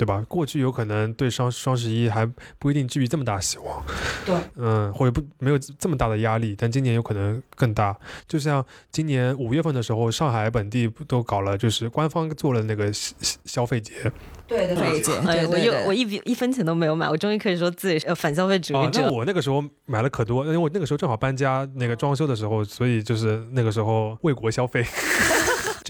[0.00, 0.24] 对吧？
[0.26, 2.24] 过去有可能对双双十一还
[2.58, 3.84] 不一定寄予这么大希望，
[4.24, 7.94] 对，嗯，或者不没有这么大的压力，但今年有可能更大。
[8.26, 13.92] 就像今年五月份的时候，上海本地不都搞了，就是官方做了那个消消费节，
[14.48, 19.02] 对的，消费节，哎，我有我一笔一分钱都没有买，我终于可以说自己呃反消费主义者。
[19.02, 24.82] 那我那个时候买了可多，因为我那个时候正好搬家，那个装修的时候，所以就是那个时候为国消费。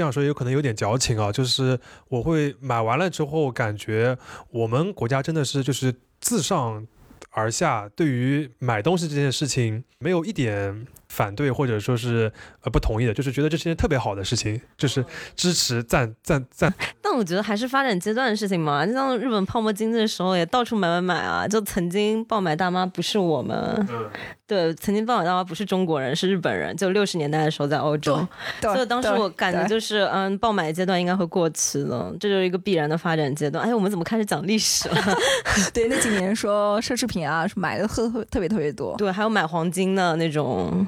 [0.01, 1.78] 这样说有可能有点矫情啊，就是
[2.09, 4.16] 我会买完了之后，感觉
[4.48, 6.86] 我们国家真的是就是自上
[7.32, 10.86] 而下，对于买东西这件事情没有一点。
[11.11, 12.32] 反对或者说是
[12.62, 16.72] 呃不同意的，就是觉得这是件特别好的事情，就是支持赞赞赞。
[17.11, 23.59] 但我觉得还是发展阶段的事情嘛，就像日本泡沫经济的时候也到处买买买啊，就曾经爆买大妈不是我们，
[23.91, 24.09] 嗯，
[24.47, 28.25] 对，曾经爆买大妈不是中国人，是日本人，就六十年代的时候在欧洲，
[28.61, 33.65] 所以当时我感觉就是嗯，爆买阶段应该会过期了，这就是一个必然的发展阶段。
[33.65, 34.97] 哎，我们怎么开始讲历史了？
[35.75, 40.87] 对，那几年说奢侈品啊，买的特特别特别多，对，还有买黄金的那种。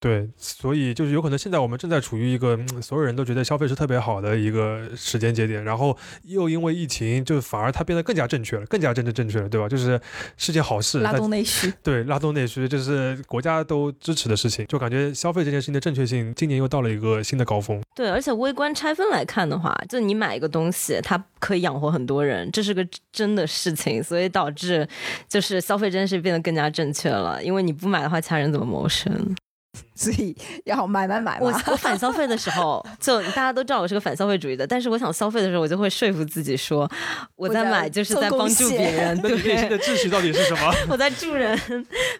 [0.00, 9.68] 对，所以就是有可能现在我们正在处于一个所有人都觉得消费是特别好的一个时间节点，然后又因为疫情，就反而它变得更加正确了，更加真正正确了，对吧？
[9.68, 10.00] 就是
[10.36, 11.72] 是件好事，拉动内需。
[11.82, 17.82] 对，拉动内需就是国家都支持的事情，就感觉消费这件事情的正确性今年又到了一个新的高峰。
[17.96, 24.88] 对，而且微观拆分来看的话，就你买一个东西，它可以养活很多人，这是个真的事情，所以导致
[25.28, 29.34] 就是消费这件事变得更加正确了，因为你不买的话，其他人怎么谋生？
[29.98, 30.34] 所以
[30.64, 31.40] 要买买买。
[31.40, 36.88] 我我反消费的时候，就大家都知道我是个反消费主义的，但是我想消费的时候，我就会说服自己说，
[37.34, 39.18] 我在买就是在帮助别人。
[39.20, 40.72] 那你内心的秩序到底是什么？
[40.88, 41.58] 我在助人。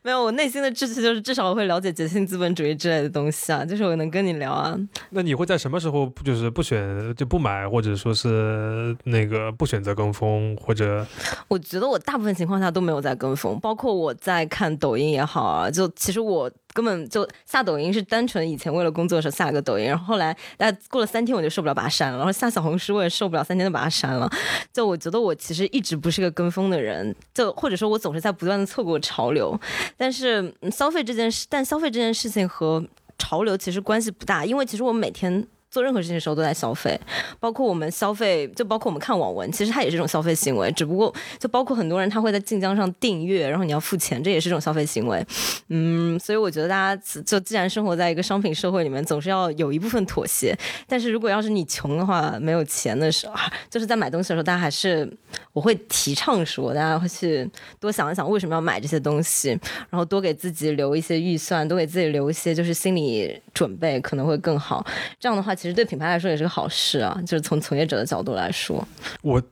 [0.03, 4.77] 没有，我内心的秩序就是至少我会了解节性资本主义之类的东西啊，就是我能跟你聊啊。
[5.11, 11.07] 那你会在什么时候就是不选就不买，或者说是那个不选择跟风，或者？
[11.47, 16.51] 我觉得我大部分情况下都没有在跟风，包括我在看抖音也好啊，就其实我。
[16.75, 24.27] 根本就下抖音是单纯以前为了工作的时候下个抖音，然后后来大概过了三天我就受不了把它删了，然后下小红书我也受不了三天就把它删了。
[24.73, 29.55] 就我觉得我其实一直不是个跟风的人，就或者说我总是在不断的错过潮流。
[29.99, 32.83] 但是消费这件事，但消费这件事情和
[33.19, 35.47] 潮流其实关系不大，因为其实我每天。
[35.71, 36.99] 做任何事情的时候都在消费，
[37.39, 40.71] 包括我们消费，就包括我们看网文，其实它也是一种消费行为。
[40.73, 45.25] 只不过就包括很多人他会在晋江上订阅，然后你要付钱，这也是一种消费行为。
[45.69, 50.57] 嗯，所以我觉得大家就既然生活在一个商品社会里面，总是要有一部分妥协。
[50.87, 53.35] 但是如果要是你穷的话，没有钱的时候，
[53.69, 55.11] 就是在买东西的时候，大家还是
[55.53, 57.49] 我会提倡说，大家会去
[57.81, 59.51] 多想一想为什么要买这些东西，
[59.91, 64.87] 然后多给自己留一些预算，多给自己留一些就是心理准备，可能会更好。
[65.19, 68.87] 这样的话，其实对品牌来说也是个好事啊，就是从从业者的角度来说。
[69.23, 69.43] 我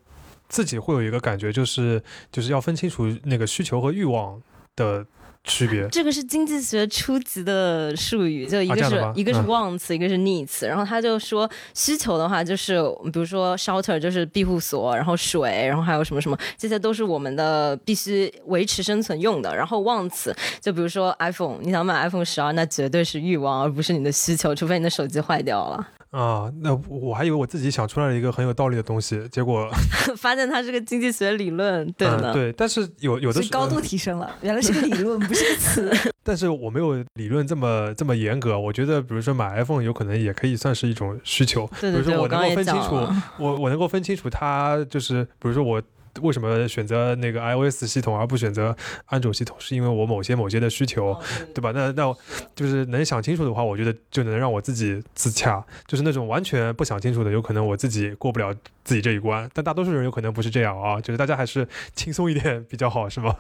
[0.48, 4.40] 自己会有一个感觉，就是就是要分清楚那个需求和欲望
[4.76, 5.04] 的
[5.46, 5.88] 区别。
[5.90, 10.66] 这个是经济学初级的术语，就一个是、一个是嗯 wants，、一个是 needs。
[10.66, 12.82] 然后他就说需求的话，就是
[13.12, 19.54] 比如说 shelter 就是庇护所，然后水，然后还有什么什么，这些都是我们的必须维持生存用的。
[19.56, 25.88] 然后 wants 就比如说 iPhone，你想买 iPhone 十二，那绝对是欲望，而不是你的需求，除非你的手机坏掉了。
[26.16, 29.68] 啊，那我还以为我自己想出来了一个很有道理的东西，结果
[30.16, 32.32] 发现它是个经济学理论，对的。
[32.32, 35.92] 嗯对，但是有有的高度提升了，原来是个理论，不是词。
[36.24, 38.58] 但是我没有理论这么这么严格。
[38.58, 41.68] 我觉得，比如说买 iPhone 有可能也可以算是一种需求。
[41.80, 42.94] 对对对，比如说我能够分清楚。
[43.38, 45.80] 我我能够分清楚它就是，比如说我
[46.22, 51.18] 为什么选择那个 iOS 系统而不选择安卓系统，是因为我某些某些的需求，
[51.54, 51.72] 对吧？
[51.74, 52.16] 那那
[52.54, 55.64] 就是能想清楚的话，我觉得就能让我自己自洽。
[55.86, 58.54] 就是那种完全不想清楚的，有可能我自己过不了
[58.84, 59.48] 自己这一关。
[59.52, 63.36] 但大多数人有可能不是这样啊，就是大家还是轻松一点比较好，是吗？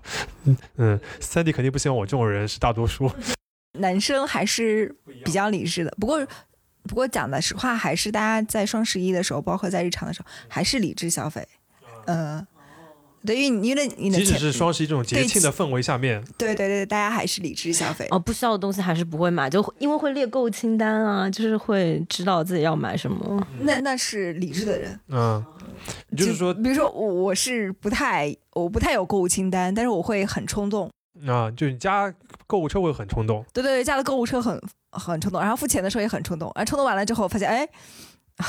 [0.76, 3.10] 嗯，三弟肯定不希望我这种人是大多数。
[3.78, 6.26] 男生还是比较理智的，不过。
[6.88, 11.44] 不过讲的实话，还是大家在双十一的时候，包括在日常的时候，还是理智消费。
[12.04, 12.46] 嗯、
[13.26, 18.06] 对，因为你因为你的即使，是双十一这种节庆的氛围下面，对对对，大家还是理智消费。
[18.10, 23.46] 哦，不需要的东西还是不会买，就因为会列购物清单啊，就是会知道自己要买什么。
[23.60, 25.44] 那那是理智的人，嗯，
[26.16, 30.88] 就是说比如说我我是不太我不太有购物清单，但是我会很冲动。
[31.26, 32.12] 啊，就你加
[32.46, 34.60] 购物车会很冲动，对对对，加了购物车很
[34.92, 37.66] 很冲动，然后付钱的时候也很冲动，然后冲动完了之后发现哎
[38.36, 38.46] 啊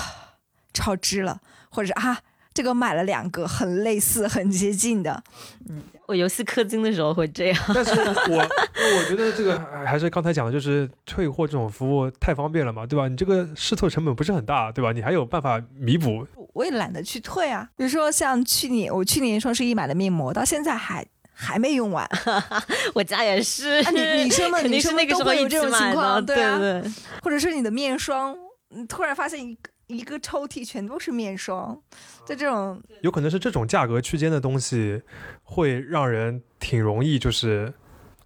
[0.74, 2.20] 超支了，或者是啊
[2.58, 5.24] 这个买了两个很类似很接近的，
[5.70, 7.64] 嗯我游戏氪金的时候会这样。
[7.72, 13.08] 但是我我觉得这个还还是刚才讲的，就是退货这种服务太方便了嘛，对吧？
[13.08, 14.92] 你这个试错成本不是很大，对吧？
[14.92, 16.26] 你还有办法弥补。
[16.54, 17.70] 我也懒得去退啊。
[17.76, 22.10] 比如说像去年我去年双十一买的面膜，到现在还还没用完，
[22.96, 26.82] 我家也是，啊女女生们女生们是那个时候都会有这种情况对对啊对。
[27.22, 28.36] 或者是你的面霜，
[28.70, 31.82] 你突然发现一个一个抽屉全都是面霜，
[32.26, 35.02] 就这种有可能是这种价格区间的东西，
[35.44, 37.74] 会让人挺容易就是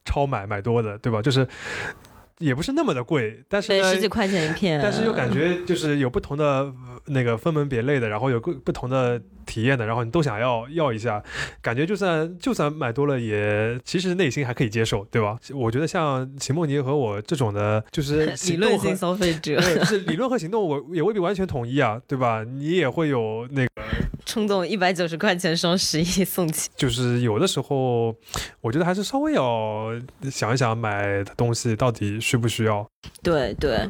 [0.03, 1.21] 超买买多的，对吧？
[1.21, 1.47] 就是
[2.39, 11.21] 也不是那么的贵，但是十几块钱一片，但是又感觉就是有不同的呃那个分门别类的，然后有各不同的体验的，然后你都想要要一下，
[11.61, 15.37] 感觉就算就算买多了也其实内心还可以接受，对吧？
[15.53, 22.43] 我觉得像秦梦妮和我这种的，就是 理论性消费者对，就是理论和行动我也未必完全统一啊，对吧？
[22.43, 23.69] 你也会有那个，
[24.25, 28.15] 冲动一百九十块钱双十一送起，就是有的时候，
[28.61, 29.89] 我觉得还是稍微要
[30.29, 32.87] 想一想买的东西到底需不需要。
[33.23, 33.87] 对对，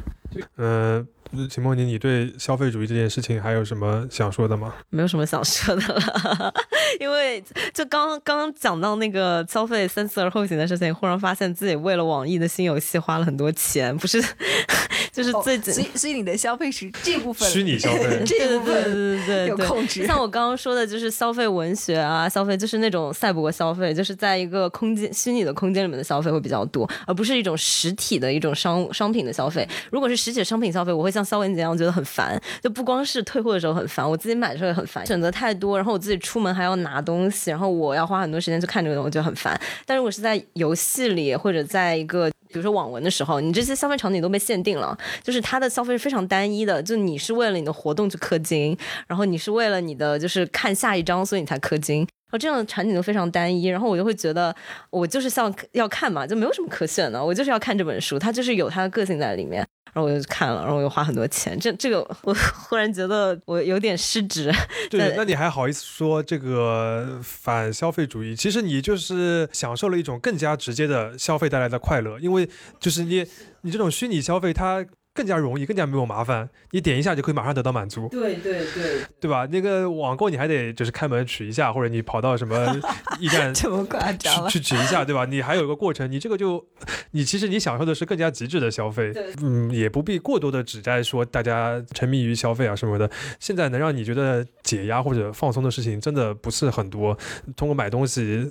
[0.58, 1.06] 嗯、
[1.50, 4.74] 秦梦妮，你对消费主义这件事情还有什么想说的吗？
[4.90, 6.54] 没有什么想说的了，
[7.00, 7.42] 因为
[7.74, 14.22] 就刚刚刚讲到那个消费三思而后行的事情，忽然发现自己为了网易的新游戏花了很多钱，不是，
[15.12, 15.74] 就是哦最近。
[15.74, 20.06] 所以所以你的消费是这部分虚拟消费这对对对部分对对对，有控制。
[20.06, 29.68] 像我刚刚说的，就是消费文学啊，消费就是那种赛博消费，就是在一个空间虚拟的空间里面的消费会比较多，而不是一种实体的一种商商品的消费。
[29.92, 39.60] 如果是实体的商品消费，我会像像肖文杰一样觉得很烦，就不光是退货的时候很烦，我自己买的时候也很烦，选择太多，然后我自己出门还要拿东西，然后我要花很多时间去看这个东西，就很烦。
[39.86, 52.08] 但如果是在游戏里或者在一个比如说网文的时候，你这些消费场景都被限定了，就是它的消费是非常单一的，就你是为了你的活动去氪金，然后你是为了你的就是看下一章，所以你才氪金。
[52.32, 54.56] 然后这样的场景都非常单一，然后我就会觉得
[54.90, 59.60] 我就是像要看嘛，就没有什么可选的，我就是要看这本书，它就是有它的个性在里面，
[59.94, 62.34] 然后我就看了，然后我又花很多钱，这这个我
[62.70, 64.50] 忽然觉得我有点失职。
[64.90, 68.34] 对，对那你还好意思说这个反消费主义？
[68.34, 72.48] 其实你就是享受了一种更加直接的消费带来的快乐，因为
[72.80, 73.26] 就是你
[73.64, 79.46] 你这种虚拟消费，它更加容易，更加没有麻烦，你点一下就可以马上得到满足，对对对，对吧？
[79.52, 82.80] 那个网购你还得就是开门取一下，或者你跑到什么
[83.20, 84.48] 驿站 这么夸张？
[84.48, 85.26] 去去取一下，对吧？
[85.26, 86.66] 你还有一个过程，你这个就
[87.12, 93.10] 你其实你享受的是更加极致的消费，对嗯，也不必过多的指摘说大家沉迷于消费啊什么的。
[93.40, 97.18] 现在能让你觉得解压或者放松的事情真的不是很多，
[97.58, 98.50] 通过买东西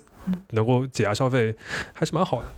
[0.50, 1.54] 能够解压消费
[1.92, 2.48] 还是蛮好的。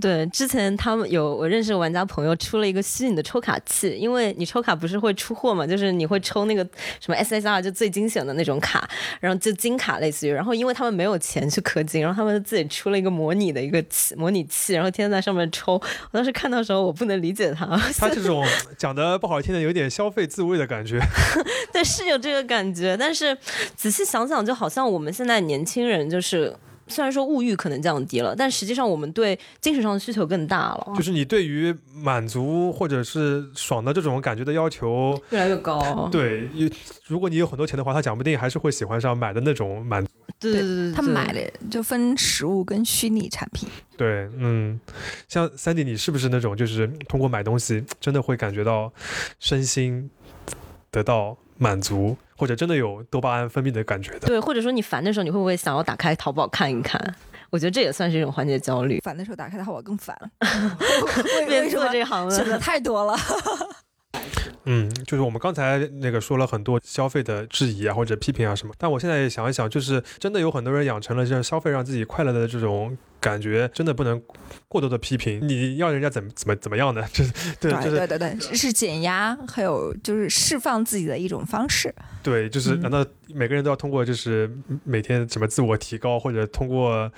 [0.00, 6.62] 对，之前他们有我认识的玩家朋友出了一个虚拟的抽卡器，因为你抽卡不是会出货嘛，就是你会抽那个
[7.00, 8.88] 什么 SSR 就最惊险的那种卡，
[9.18, 15.72] 然后就金卡类似于，然后因为他们没有钱去氪金，然后他们自己出了一个模拟的一个器模拟器，然后天天在上面抽。
[15.72, 15.82] 我
[16.12, 17.66] 当时看到的时候，我不能理解他，
[17.98, 18.46] 他这种
[18.76, 21.00] 讲的不好听的，有点消费自慰的感觉。
[21.72, 23.36] 对，是有这个感觉，但是
[23.74, 26.54] 仔细想想，就好像我们现在年轻人就是。
[26.88, 36.08] 虽然说物欲可能降低了，但实际上我们对精神上的需求更大了，就是你对于满足或者是爽的这种感觉的要求，越来越高。
[36.10, 36.70] 对，因
[37.06, 40.10] 如果你有很多钱的话，他讲不定还是会喜欢上买的那种满足。
[40.40, 43.68] 对对对对，他买的就分实物跟虚拟产品。
[43.96, 44.78] 对，嗯，
[45.26, 48.92] 像三弟，你是不是那种就是通过买东西真的会感觉到
[49.40, 50.08] 身心
[50.92, 54.28] 得到满足，或者真的有多巴胺分泌的感觉的？
[54.28, 57.14] 对，或者说你烦的时候，你会不会想要打开淘宝看一看？
[57.50, 59.00] 我觉得这也算是一种缓解焦虑。
[59.00, 60.16] 烦的时候打开淘宝更烦，
[61.40, 63.16] 为边做为什么这行选择的，太多了？
[64.64, 74.20] 嗯，就是我们刚才那个说了很多消费的质疑啊，或者批评啊什么，但我现在想一想，就是真的有很多人养成了这样消费让自己快乐的这种感觉，真的不能
[74.68, 75.40] 过多的批评。
[75.48, 77.02] 你要人家怎么怎么怎么样呢？
[77.12, 81.94] 就是对，就是对对对，是减压，还有就是释放自己的一种方式。
[82.22, 84.50] 对，就是嗯难道每个人都要通过就是
[84.84, 87.10] 每天什么自我提高，或者通过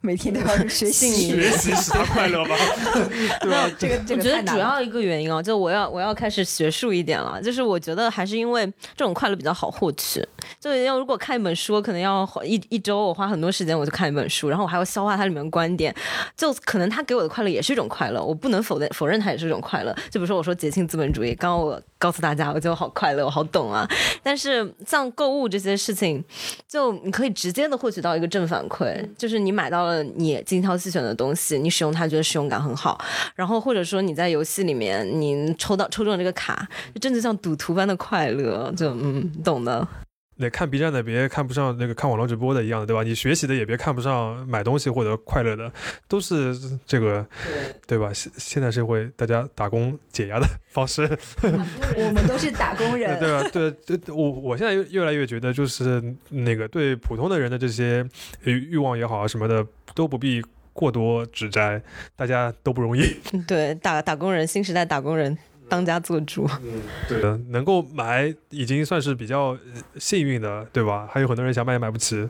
[0.00, 2.54] 每天都要学习信学习使他快乐吗？
[3.42, 3.68] 对吧？
[3.76, 4.52] 这个这我觉得个太难了。
[4.52, 8.64] 主要一个原因啊，就我要我要开始学术一点了，就是我觉得还是因为
[8.96, 10.24] 这种快乐比较好获取。
[10.60, 15.92] 就要如果看一本书，可能要花一一周，我花很多时间我就看一本书，然后我还要消化它里面观点，
[16.36, 19.92] 就可能他给我的快乐也是一种快乐，我不能否认否认它也是一种快乐。
[20.10, 23.88] 就比如说我说节庆资本主义，刚刚我告诉大家，我觉得我好快乐，我好懂啊。
[24.22, 26.22] 但是像购物这些事情，
[26.68, 32.98] 就你可以直接的获取到一个正反馈，就是你买到了你精挑细选的东西，你使用它觉得使用感很好，
[33.34, 39.86] 然后或者说你在游戏里面你抽到抽中了这个卡，就真的像赌徒般的快乐，就嗯，懂的。
[40.40, 43.02] 那看 B 站的别看不上那个看网络直播的一样的，对吧？
[43.02, 45.70] 你学习的也别看不上买东西获得快乐的，
[46.06, 47.26] 都是这个，
[47.86, 48.12] 对吧？
[48.12, 51.02] 现现在社会大家打工解压的方式，
[51.42, 53.48] 我们都是打工人，对吧？
[53.52, 58.06] 对对，我我现在越越来越觉得，就是那个对普通的人的这些
[58.44, 60.40] 欲欲望也好啊什么的，都不必
[60.72, 61.82] 过多指摘，
[62.14, 63.02] 大家都不容易。
[63.48, 65.36] 对，打打工人，新时代打工人
[65.68, 66.48] 当家做主。
[67.08, 69.58] 对的，能够买已经算是比较呃
[69.98, 71.08] 幸运的，对吧？
[71.10, 72.28] 还有很多人想买也买不起。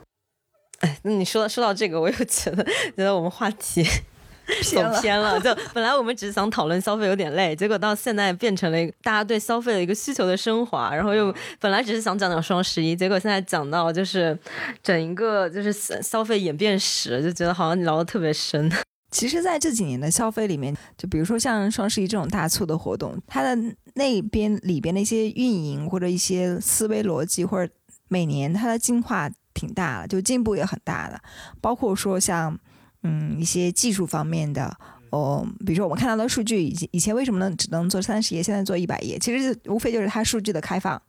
[0.81, 5.01] 哎，那你说说到这个，我又觉得觉得我们话题走偏了。
[5.01, 5.39] 偏了。
[5.43, 10.95] 就本来我们只是想讨论消费有点累，结果到现在变成了一个大家对消费的一个需求的升华。
[10.95, 14.39] 然后又本来只是想讲讲双十一，结果现在讲到就是
[14.83, 18.71] 整一个就是消消费演变史，就觉得好像聊得特别深。
[19.11, 23.57] 其实，在这几年的消费里面，就比如说像双十一这种大促的活动，它的
[23.95, 27.73] 那边里边的一些运营或者一些思维逻辑，或者
[28.09, 31.19] 每年它的进化挺大的，就进步也很大的。
[31.61, 32.59] 包括说像
[33.03, 34.77] 嗯一些技术方面的，
[35.11, 41.01] 哦，比如说我们看到的数据，以前以前为什么能只能做三十页，现在做一百页，其实无非就是它数据的开放，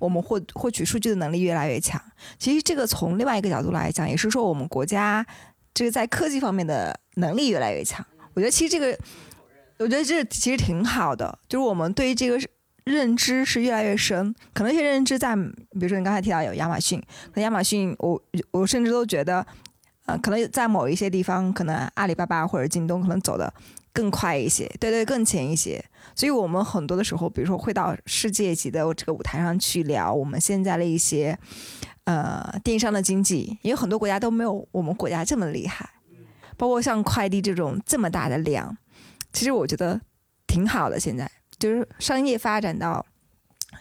[0.00, 2.02] 我们获获取数据的能力越来越强。
[2.36, 5.24] 其实这个从另外一个角度来讲，也是说我们国家
[5.74, 8.04] 这个在科技方面的能力越来越强。
[8.32, 8.98] 我觉得其实这个，
[9.78, 12.40] 我觉得这其实挺好的，就是我们对于这个
[12.84, 14.34] 认知是越来越深。
[14.52, 17.02] 可能一些认知在，比如说你刚才提到有亚马逊，
[17.34, 19.44] 那亚马逊，我我甚至都觉得，
[20.06, 23.52] 呃，可能在某一些地方，可能阿里巴巴或者京东可能走的
[23.92, 25.84] 更快一些，对对，更前一些。
[26.14, 31.38] 所以我们很多的时候，比如说会到世界级的这个舞台上去聊我们现在的一些
[32.04, 35.88] 呃电商的经济，因为很多国家都没有我们国家这么厉害，
[36.56, 38.76] 包括像快递这种这么大的量，
[39.32, 40.00] 其实我觉得
[40.46, 40.98] 挺好的。
[41.00, 43.04] 现在就是商业发展到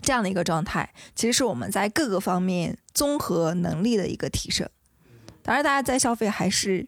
[0.01, 4.67] 这样的一个状态，其实是我们在各个方面综合能力的一个提升。
[5.41, 6.88] 当然，大家在消费还是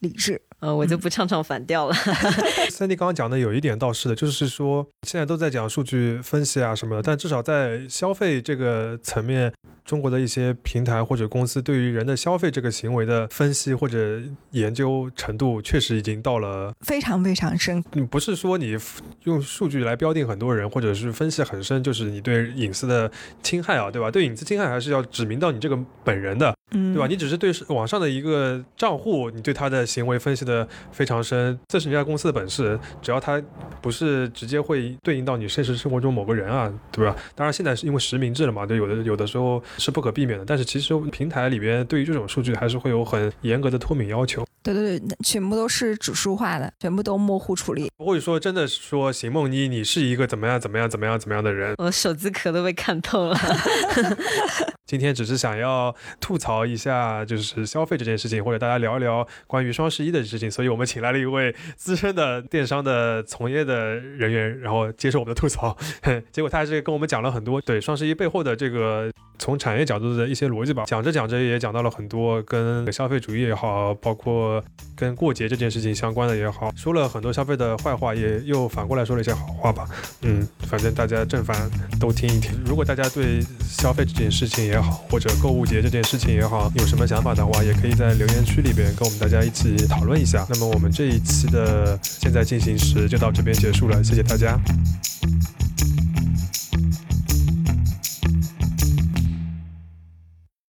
[0.00, 1.94] 理智，呃，我就不唱唱反调了。
[2.70, 9.50] 三弟刚刚讲的有一点倒是的，就是说现在都在讲数据分析啊什么的，但至少在消费这个层面，
[9.84, 14.20] 中国的一些平台或者公司对于人的消费这个行为的分析或者
[14.52, 17.84] 研究程度，确实已经到了非常非常深。
[17.92, 18.76] 嗯，不是说你
[19.24, 23.10] 用数据来标定很多人，或者是分析很深，就是你对隐私的
[23.42, 24.10] 侵害啊，对吧？
[24.10, 27.06] 对隐私侵害还是要指明到你这个本人的，嗯，对吧？
[27.06, 32.78] 你只是对网上的一个账户，你对他的行为分析的非常深，这是人家公司的本事。
[33.02, 33.42] 只要他
[33.82, 37.14] 不是直接会对应到你现实生活中某个人啊，对吧？
[37.34, 40.44] 当然现在是因为实名制了嘛，对，有的有的时候是不可避免的。
[40.44, 44.44] 但是其实平台里边对于这种数据还是会有很严格的脱敏要求。
[44.62, 51.74] 对对对，全部都是指数化的，全部都模糊处理，不会说真的说邢梦妮你是一个怎么样怎么样怎么样怎么样的人。
[51.78, 53.36] 我手机壳都被看透了。
[54.86, 65.74] 今天只是想要吐槽一下，就是消费这件事情，或者大家聊一聊关于双十一的事情，所以我们请来了一位资深的电商的从业的人员，然后接受我们的吐槽。
[66.30, 70.84] 结果他还是跟我们讲了很多对双十一背后的这个从产业角度的一些逻辑吧。
[70.86, 74.62] 讲着讲着也讲到了很多跟消费主义也好，包括
[74.94, 79.88] 跟过节这件事情相关的也好，说了很多消费的坏话，也又反过来说了一些好话吧。
[80.20, 82.52] 嗯，反正大家正反都听一听。
[82.66, 90.44] 如果大家对消费这件事情也好，或者购物节这件事情也好，有什么想法的话，也可以在留言区里边跟我们大家一起讨论一下。
[90.50, 94.58] 那么我们这一期的现在进行时就到这边结束了，谢谢大家。